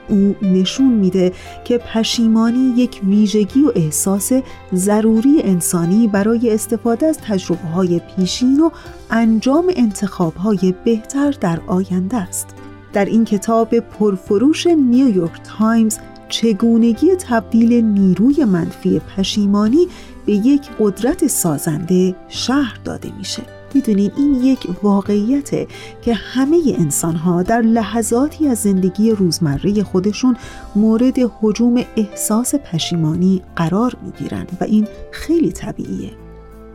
او 0.08 0.36
نشون 0.42 0.92
میده 0.92 1.32
که 1.64 1.78
پشیمانی 1.78 2.74
یک 2.76 3.00
ویژگی 3.04 3.60
و 3.60 3.72
احساس 3.74 4.32
ضروری 4.74 5.42
انسانی 5.42 6.08
برای 6.08 6.54
استفاده 6.54 7.06
از 7.06 7.18
تجربه 7.18 7.68
های 7.68 8.00
پیشین 8.16 8.60
و 8.60 8.70
انجام 9.10 9.72
انتخاب 9.76 10.34
های 10.34 10.74
بهتر 10.84 11.30
در 11.30 11.60
آینده 11.66 12.16
است. 12.16 12.54
در 12.92 13.04
این 13.04 13.24
کتاب 13.24 13.78
پرفروش 13.78 14.66
نیویورک 14.66 15.42
تایمز 15.58 15.98
چگونگی 16.28 17.16
تبدیل 17.16 17.84
نیروی 17.84 18.44
منفی 18.44 19.00
پشیمانی 19.16 19.86
به 20.26 20.32
یک 20.32 20.62
قدرت 20.80 21.26
سازنده 21.26 22.14
شهر 22.28 22.78
داده 22.84 23.12
میشه. 23.18 23.42
می‌دونین 23.74 24.10
این 24.16 24.34
یک 24.34 24.66
واقعیته 24.82 25.66
که 26.02 26.14
همه 26.14 26.60
انسان 26.78 27.16
ها 27.16 27.42
در 27.42 27.60
لحظاتی 27.60 28.48
از 28.48 28.58
زندگی 28.58 29.10
روزمره 29.10 29.82
خودشون 29.82 30.36
مورد 30.76 31.18
حجوم 31.40 31.84
احساس 31.96 32.54
پشیمانی 32.54 33.42
قرار 33.56 33.96
می‌گیرن 34.02 34.46
و 34.60 34.64
این 34.64 34.88
خیلی 35.10 35.52
طبیعیه. 35.52 36.10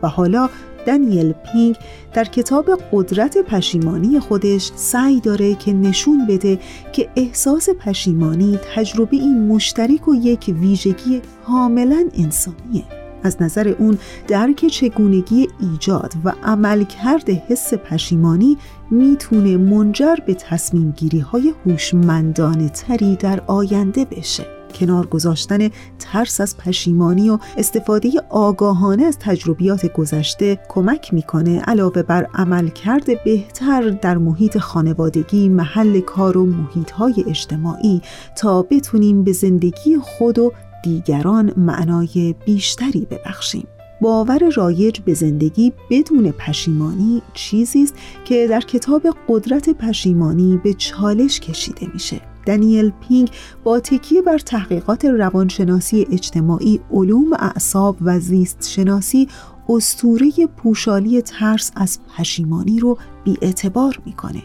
و 0.02 0.08
حالا 0.08 0.48
دانیل 0.86 1.32
پینگ 1.32 1.76
در 2.12 2.24
کتاب 2.24 2.70
قدرت 2.92 3.38
پشیمانی 3.38 4.20
خودش 4.20 4.70
سعی 4.74 5.20
داره 5.20 5.54
که 5.54 5.72
نشون 5.72 6.26
بده 6.26 6.58
که 6.92 7.08
احساس 7.16 7.68
پشیمانی 7.70 8.58
تجربه 8.74 9.16
این 9.16 9.46
مشترک 9.48 10.08
و 10.08 10.14
یک 10.14 10.54
ویژگی 10.60 11.22
کاملا 11.46 12.08
انسانیه. 12.14 12.84
از 13.22 13.42
نظر 13.42 13.68
اون 13.68 13.98
درک 14.28 14.66
چگونگی 14.66 15.48
ایجاد 15.60 16.12
و 16.24 16.32
عملکرد 16.44 17.30
حس 17.30 17.74
پشیمانی 17.74 18.58
می‌تونه 18.90 19.56
منجر 19.56 20.16
به 20.26 20.34
تصمیم 20.34 20.90
گیری 20.96 21.20
های 21.20 21.54
هوشمندانه 21.66 22.68
تری 22.68 23.16
در 23.16 23.42
آینده 23.46 24.04
بشه. 24.04 24.59
کنار 24.72 25.06
گذاشتن 25.06 25.68
ترس 25.98 26.40
از 26.40 26.56
پشیمانی 26.56 27.30
و 27.30 27.38
استفاده 27.56 28.10
آگاهانه 28.30 29.04
از 29.04 29.18
تجربیات 29.18 29.92
گذشته 29.92 30.58
کمک 30.68 31.14
می‌کنه 31.14 31.60
علاوه 31.60 32.02
بر 32.02 32.26
عملکرد 32.34 33.24
بهتر 33.24 33.88
در 33.90 34.18
محیط 34.18 34.58
خانوادگی، 34.58 35.48
محل 35.48 36.00
کار 36.00 36.38
و 36.38 36.46
محیطهای 36.46 37.24
اجتماعی 37.28 38.02
تا 38.36 38.62
بتونیم 38.62 39.24
به 39.24 39.32
زندگی 39.32 39.96
خود 40.02 40.38
و 40.38 40.52
دیگران 40.82 41.52
معنای 41.56 42.34
بیشتری 42.44 43.06
ببخشیم. 43.10 43.66
باور 44.00 44.50
رایج 44.56 45.00
به 45.00 45.14
زندگی 45.14 45.72
بدون 45.90 46.30
پشیمانی 46.30 47.22
چیزی 47.34 47.82
است 47.82 47.94
که 48.24 48.46
در 48.50 48.60
کتاب 48.60 49.02
قدرت 49.28 49.70
پشیمانی 49.70 50.60
به 50.64 50.74
چالش 50.74 51.40
کشیده 51.40 51.86
میشه. 51.92 52.29
دانیل 52.46 52.92
پینگ 53.08 53.30
با 53.64 53.80
تکیه 53.80 54.22
بر 54.22 54.38
تحقیقات 54.38 55.04
روانشناسی 55.04 56.06
اجتماعی، 56.12 56.80
علوم 56.92 57.32
اعصاب 57.32 57.96
و 58.00 58.20
زیست 58.20 58.68
شناسی 58.68 59.28
استوره 59.68 60.30
پوشالی 60.56 61.22
ترس 61.22 61.72
از 61.76 61.98
پشیمانی 62.16 62.80
رو 62.80 62.98
بیاعتبار 63.24 63.98
می‌کنه. 64.06 64.42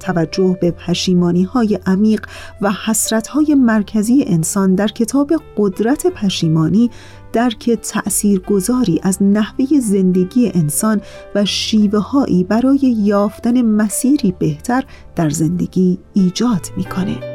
توجه 0.00 0.58
به 0.60 0.70
پشیمانی 0.70 1.42
های 1.42 1.78
عمیق 1.86 2.26
و 2.60 2.72
حسرت 2.86 3.26
های 3.26 3.54
مرکزی 3.54 4.24
انسان 4.26 4.74
در 4.74 4.88
کتاب 4.88 5.32
قدرت 5.56 6.06
پشیمانی 6.06 6.90
درک 7.32 7.70
تأثیر 7.70 8.40
گذاری 8.40 9.00
از 9.02 9.22
نحوه 9.22 9.80
زندگی 9.80 10.50
انسان 10.54 11.00
و 11.34 11.44
شیوه 11.44 11.98
هایی 11.98 12.44
برای 12.44 12.78
یافتن 12.78 13.62
مسیری 13.62 14.34
بهتر 14.38 14.84
در 15.16 15.30
زندگی 15.30 15.98
ایجاد 16.14 16.66
می‌کنه. 16.76 17.29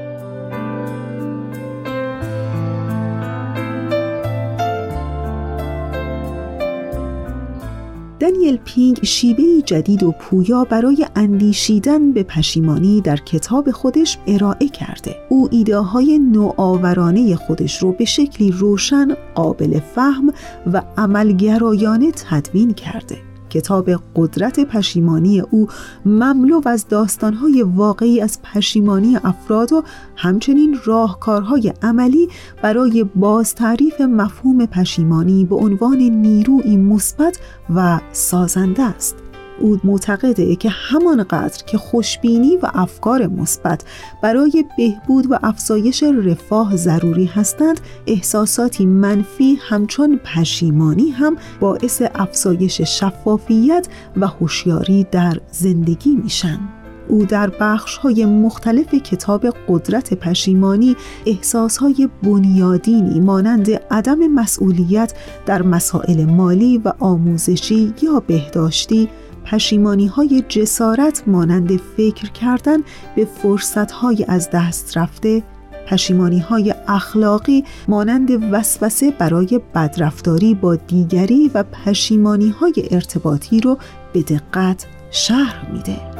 دانیل 8.45 8.59
پینگ 8.65 9.03
شیوه 9.03 9.61
جدید 9.65 10.03
و 10.03 10.11
پویا 10.11 10.63
برای 10.63 11.05
اندیشیدن 11.15 12.11
به 12.11 12.23
پشیمانی 12.23 13.01
در 13.01 13.15
کتاب 13.15 13.71
خودش 13.71 14.17
ارائه 14.27 14.67
کرده. 14.67 15.15
او 15.29 15.49
ایده 15.51 15.77
های 15.77 16.19
نوآورانه 16.19 17.35
خودش 17.35 17.77
رو 17.77 17.91
به 17.91 18.05
شکلی 18.05 18.51
روشن، 18.51 19.07
قابل 19.35 19.79
فهم 19.79 20.33
و 20.73 20.81
عملگرایانه 20.97 22.11
تدوین 22.11 22.73
کرده. 22.73 23.34
کتاب 23.55 23.89
قدرت 24.15 24.59
پشیمانی 24.59 25.39
او 25.39 25.67
مملو 26.05 26.61
از 26.65 26.87
داستانهای 26.87 27.63
واقعی 27.63 28.21
از 28.21 28.39
پشیمانی 28.41 29.17
افراد 29.23 29.73
و 29.73 29.83
همچنین 30.15 30.77
راهکارهای 30.85 31.73
عملی 31.81 32.29
برای 32.61 33.03
باز 33.03 33.55
تعریف 33.55 34.01
مفهوم 34.01 34.65
پشیمانی 34.65 35.45
به 35.45 35.55
عنوان 35.55 35.97
نیروی 35.97 36.77
مثبت 36.77 37.39
و 37.75 37.99
سازنده 38.11 38.83
است. 38.83 39.24
او 39.59 39.79
معتقده 39.83 40.55
که 40.55 40.69
همانقدر 40.69 41.63
که 41.65 41.77
خوشبینی 41.77 42.57
و 42.57 42.71
افکار 42.73 43.27
مثبت 43.27 43.83
برای 44.21 44.65
بهبود 44.77 45.31
و 45.31 45.39
افزایش 45.43 46.03
رفاه 46.03 46.75
ضروری 46.75 47.25
هستند 47.25 47.79
احساساتی 48.07 48.85
منفی 48.85 49.57
همچون 49.61 50.19
پشیمانی 50.23 51.09
هم 51.09 51.37
باعث 51.59 52.01
افزایش 52.15 52.81
شفافیت 52.81 53.87
و 54.17 54.27
هوشیاری 54.27 55.07
در 55.11 55.37
زندگی 55.51 56.15
میشن. 56.15 56.59
او 57.07 57.25
در 57.25 57.51
بخش 57.59 57.97
های 57.97 58.25
مختلف 58.25 58.93
کتاب 58.93 59.45
قدرت 59.67 60.13
پشیمانی 60.13 60.95
احساس 61.25 61.77
های 61.77 62.09
بنیادینی 62.23 63.19
مانند 63.19 63.71
عدم 63.71 64.27
مسئولیت 64.27 65.13
در 65.45 65.61
مسائل 65.61 66.25
مالی 66.25 66.77
و 66.77 66.93
آموزشی 66.99 67.93
یا 68.01 68.23
بهداشتی 68.27 69.09
پشیمانی 69.45 70.07
های 70.07 70.43
جسارت 70.49 71.23
مانند 71.27 71.77
فکر 71.77 72.29
کردن 72.31 72.77
به 73.15 73.25
فرصت 73.25 73.91
های 73.91 74.25
از 74.27 74.49
دست 74.53 74.97
رفته 74.97 75.43
پشیمانی 75.87 76.39
های 76.39 76.73
اخلاقی 76.87 77.63
مانند 77.87 78.53
وسوسه 78.53 79.11
برای 79.11 79.61
بدرفتاری 79.75 80.53
با 80.53 80.75
دیگری 80.75 81.51
و 81.53 81.63
پشیمانی 81.63 82.49
های 82.49 82.73
ارتباطی 82.91 83.59
رو 83.59 83.77
به 84.13 84.21
دقت 84.21 84.85
شهر 85.11 85.71
میده. 85.71 86.14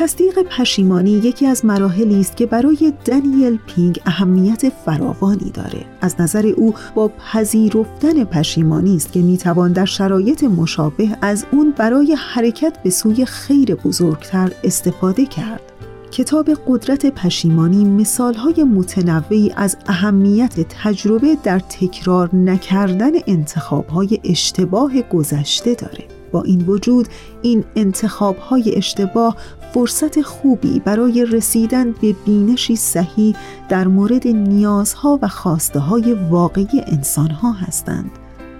تصدیق 0.00 0.42
پشیمانی 0.42 1.10
یکی 1.10 1.46
از 1.46 1.64
مراحلی 1.64 2.20
است 2.20 2.36
که 2.36 2.46
برای 2.46 2.92
دانیل 3.04 3.58
پینگ 3.66 4.00
اهمیت 4.06 4.68
فراوانی 4.68 5.50
داره. 5.50 5.84
از 6.00 6.20
نظر 6.20 6.46
او 6.46 6.74
با 6.94 7.08
پذیرفتن 7.08 8.24
پشیمانی 8.24 8.96
است 8.96 9.12
که 9.12 9.20
می‌توان 9.20 9.72
در 9.72 9.84
شرایط 9.84 10.44
مشابه 10.44 11.08
از 11.22 11.46
اون 11.52 11.74
برای 11.76 12.16
حرکت 12.18 12.82
به 12.82 12.90
سوی 12.90 13.24
خیر 13.24 13.74
بزرگتر 13.74 14.52
استفاده 14.64 15.26
کرد. 15.26 15.62
کتاب 16.10 16.50
قدرت 16.66 17.06
پشیمانی 17.06 17.84
مثالهای 17.84 18.64
متنوعی 18.64 19.52
از 19.56 19.76
اهمیت 19.86 20.60
تجربه 20.82 21.36
در 21.42 21.58
تکرار 21.58 22.36
نکردن 22.36 23.12
انتخابهای 23.26 24.20
اشتباه 24.24 25.02
گذشته 25.02 25.74
داره. 25.74 26.19
با 26.32 26.42
این 26.42 26.66
وجود 26.66 27.08
این 27.42 27.64
انتخابهای 27.76 28.76
اشتباه 28.76 29.36
فرصت 29.74 30.22
خوبی 30.22 30.80
برای 30.80 31.24
رسیدن 31.24 31.92
به 31.92 32.14
بینشی 32.26 32.76
صحیح 32.76 33.36
در 33.68 33.88
مورد 33.88 34.28
نیازها 34.28 35.18
و 35.22 35.28
خواسته 35.28 35.78
های 35.78 36.16
واقعی 36.30 36.82
انسانها 36.86 37.52
هستند. 37.52 38.10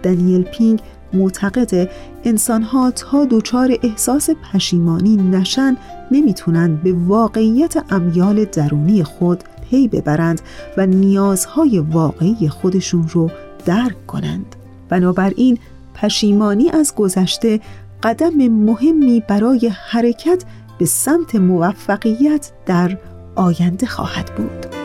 دانیل 0.03 0.43
پینگ 0.43 0.81
معتقد 1.13 1.91
انسانها 2.25 2.91
تا 2.91 3.25
دچار 3.31 3.77
احساس 3.83 4.31
پشیمانی 4.31 5.17
نشن 5.17 5.77
نمی‌تونن 6.11 6.77
به 6.77 6.93
واقعیت 6.93 7.93
امیال 7.93 8.45
درونی 8.45 9.05
خود 9.05 9.45
پی 9.71 9.89
ببرند 9.89 10.41
و 10.77 10.87
نیازهای 10.87 11.79
واقعی 11.79 12.49
خودشون 12.49 13.09
رو 13.09 13.31
درک 13.67 14.07
کنند. 14.07 14.57
بنابراین 14.89 15.59
پشیمانی 16.01 16.71
از 16.71 16.95
گذشته 16.95 17.61
قدم 18.03 18.49
مهمی 18.49 19.23
برای 19.29 19.69
حرکت 19.69 20.45
به 20.79 20.85
سمت 20.85 21.35
موفقیت 21.35 22.53
در 22.67 22.99
آینده 23.37 23.87
خواهد 23.87 24.35
بود. 24.35 24.80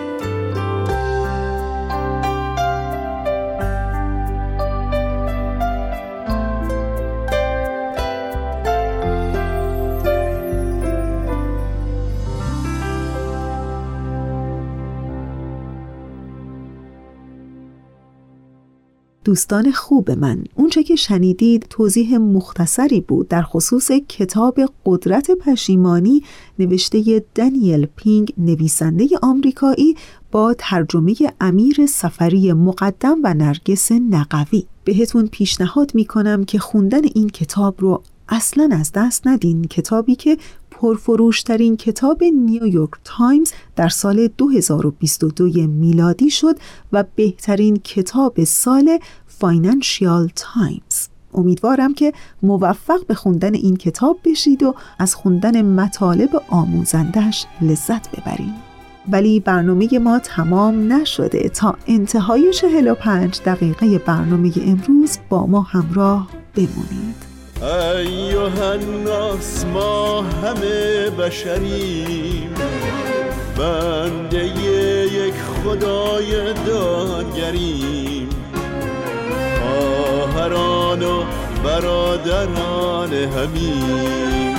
دوستان 19.25 19.71
خوب 19.71 20.11
من. 20.11 20.43
اونچه 20.55 20.83
که 20.83 20.95
شنیدید 20.95 21.65
توضیح 21.69 22.17
مختصری 22.17 23.01
بود 23.01 23.27
در 23.27 23.41
خصوص 23.41 23.91
کتاب 23.91 24.59
قدرت 24.85 25.31
پشیمانی 25.31 26.23
نوشته 26.59 27.25
دانیل 27.35 27.85
پینک 27.85 28.33
نویسنده 28.37 29.07
آمریکایی 29.21 29.95
با 30.31 30.55
ترجمه 30.57 31.15
امیر 31.41 31.85
سفری 31.85 32.53
مقدم 32.53 33.19
و 33.23 33.33
نرگس 33.33 33.91
نقوی. 33.91 34.65
بهتون 34.83 35.27
پیشنهاد 35.27 35.95
می‌کنم 35.95 36.43
که 36.43 36.59
خوندن 36.59 37.01
این 37.15 37.29
کتاب 37.29 37.75
رو 37.81 38.03
اصلا 38.29 38.69
از 38.71 38.91
دست 38.91 39.27
ندین. 39.27 39.63
کتابی 39.63 40.15
که 40.15 40.37
پرفروشترین 40.75 41.77
کتاب 41.77 42.23
نیویورک 42.23 42.89
تایمز 43.03 43.51
در 43.75 43.89
سال 43.89 44.27
2022 44.27 45.67
میلادی 45.67 46.29
شد 46.29 46.55
و 46.91 47.03
بهترین 47.15 47.75
کتاب 47.75 48.43
سال 48.43 48.99
فاینانشیال 49.27 50.29
تایمز. 50.35 51.07
امیدوارم 51.33 51.93
که 51.93 52.13
موفق 52.43 53.05
به 53.07 53.13
خوندن 53.13 53.53
این 53.53 53.75
کتاب 53.75 54.17
بشید 54.25 54.63
و 54.63 54.75
از 54.99 55.15
خوندن 55.15 55.61
مطالب 55.61 56.41
آموزندش 56.49 57.45
لذت 57.61 58.11
ببرید. 58.11 58.65
ولی 59.11 59.39
برنامه 59.39 59.99
ما 59.99 60.19
تمام 60.19 60.93
نشده. 60.93 61.49
تا 61.49 61.75
انتهای 61.87 62.53
45 62.53 63.41
دقیقه 63.45 63.99
برنامه 63.99 64.51
امروز 64.65 65.17
با 65.29 65.45
ما 65.45 65.61
همراه 65.61 66.27
بمونید. 66.55 67.34
ایها 67.61 68.61
الناس 68.61 69.65
ما 69.65 70.21
همه 70.21 71.09
بشریم. 71.09 72.55
بنده 73.57 74.45
یک 74.45 75.33
خدای 75.33 76.53
دادگریم. 76.53 78.29
خواهران 79.61 81.03
و 81.03 81.23
برادران 81.63 83.13
همیم. 83.13 84.55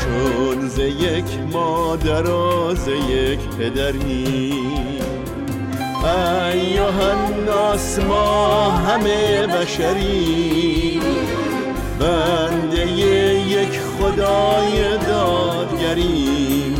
چون 0.00 0.68
ز 0.68 0.78
یک 0.78 1.38
مادر 1.52 2.30
و 2.30 2.74
ز 2.74 2.88
یک 2.88 3.40
پدریم 3.58 5.00
ایوه 6.04 7.04
الناس 7.04 7.98
ما 7.98 8.70
همه 8.70 9.46
بشریم. 9.46 11.00
بنده 12.00 12.92
یک 13.48 13.80
خدای 13.80 14.98
دادگریم. 15.08 16.74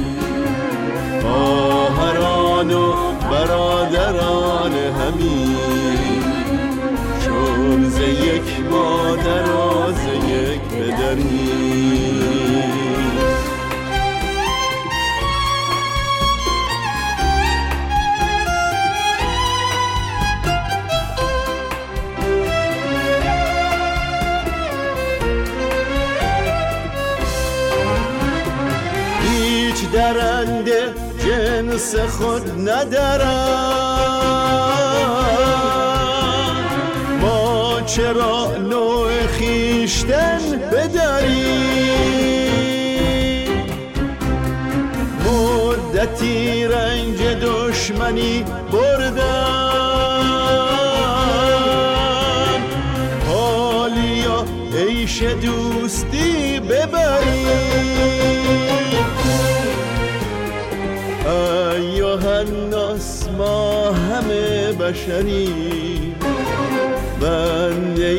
خواهران 1.22 2.70
و 2.74 2.92
برادران 3.30 4.72
همین 4.72 5.56
چون 7.24 7.90
ز 7.90 7.98
یک 7.98 8.60
مادر 8.70 9.50
و 9.52 9.92
ز 9.92 10.04
یک 10.28 10.60
پدریم. 10.60 11.69
جنس 31.60 31.96
خود 31.96 32.68
ندارد 32.68 33.20
ما 37.20 37.80
چرا 37.86 38.56
نوع 38.56 39.26
خیشتن 39.26 40.40
بداریم؟ 40.72 41.90
مدتی 45.26 46.64
رنج 46.64 47.22
دشمنی 47.22 48.44
همه 64.90 64.96
بشریم 64.96 66.14
بنده 67.20 68.14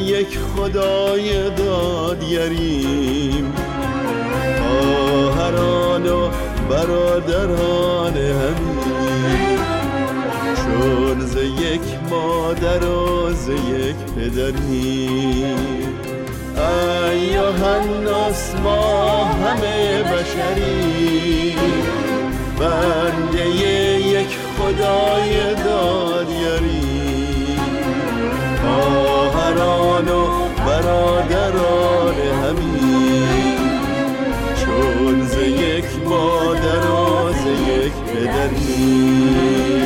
یک 0.00 0.38
خدای 0.56 1.50
دادگریم. 1.50 3.54
خواهران 4.58 6.06
و 6.06 6.28
برادران 6.70 8.16
همین 8.16 9.58
چون 10.56 11.20
ز 11.20 11.36
یک 11.36 11.80
مادر 12.10 12.84
و 12.84 13.32
ز 13.32 13.48
یک 13.48 13.96
پدریم. 14.16 15.56
ایوه 16.56 17.66
الناس 17.66 18.54
ما 18.64 19.24
همه 19.24 20.02
بشریم. 20.02 21.56
بنده 22.58 23.48
یک 23.48 24.28
خدای 24.58 25.54
پدری 37.90 39.76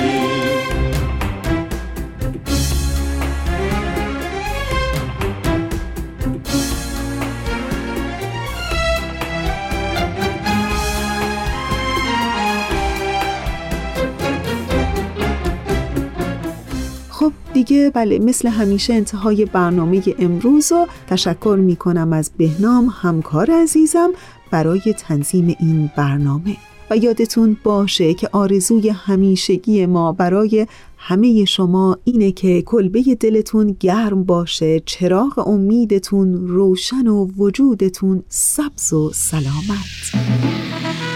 دیگه 17.70 17.90
بله 17.94 18.18
مثل 18.18 18.48
همیشه 18.48 18.94
انتهای 18.94 19.44
برنامه 19.44 20.02
امروز 20.18 20.72
رو 20.72 20.86
تشکر 21.06 21.58
می 21.60 21.76
کنم 21.76 22.12
از 22.12 22.30
بهنام 22.36 22.94
همکار 23.00 23.50
عزیزم 23.50 24.10
برای 24.50 24.94
تنظیم 24.98 25.56
این 25.60 25.90
برنامه. 25.96 26.56
و 26.90 26.96
یادتون 26.96 27.56
باشه 27.64 28.14
که 28.14 28.28
آرزوی 28.32 28.88
همیشگی 28.88 29.86
ما 29.86 30.12
برای 30.12 30.66
همه 30.96 31.44
شما 31.44 31.98
اینه 32.04 32.32
که 32.32 32.62
کلبه 32.62 33.02
دلتون 33.20 33.76
گرم 33.80 34.24
باشه 34.24 34.80
چراغ 34.80 35.48
امیدتون 35.48 36.48
روشن 36.48 37.06
و 37.06 37.26
وجودتون 37.36 38.22
سبز 38.28 38.92
و 38.92 39.10
سلامت. 39.12 41.09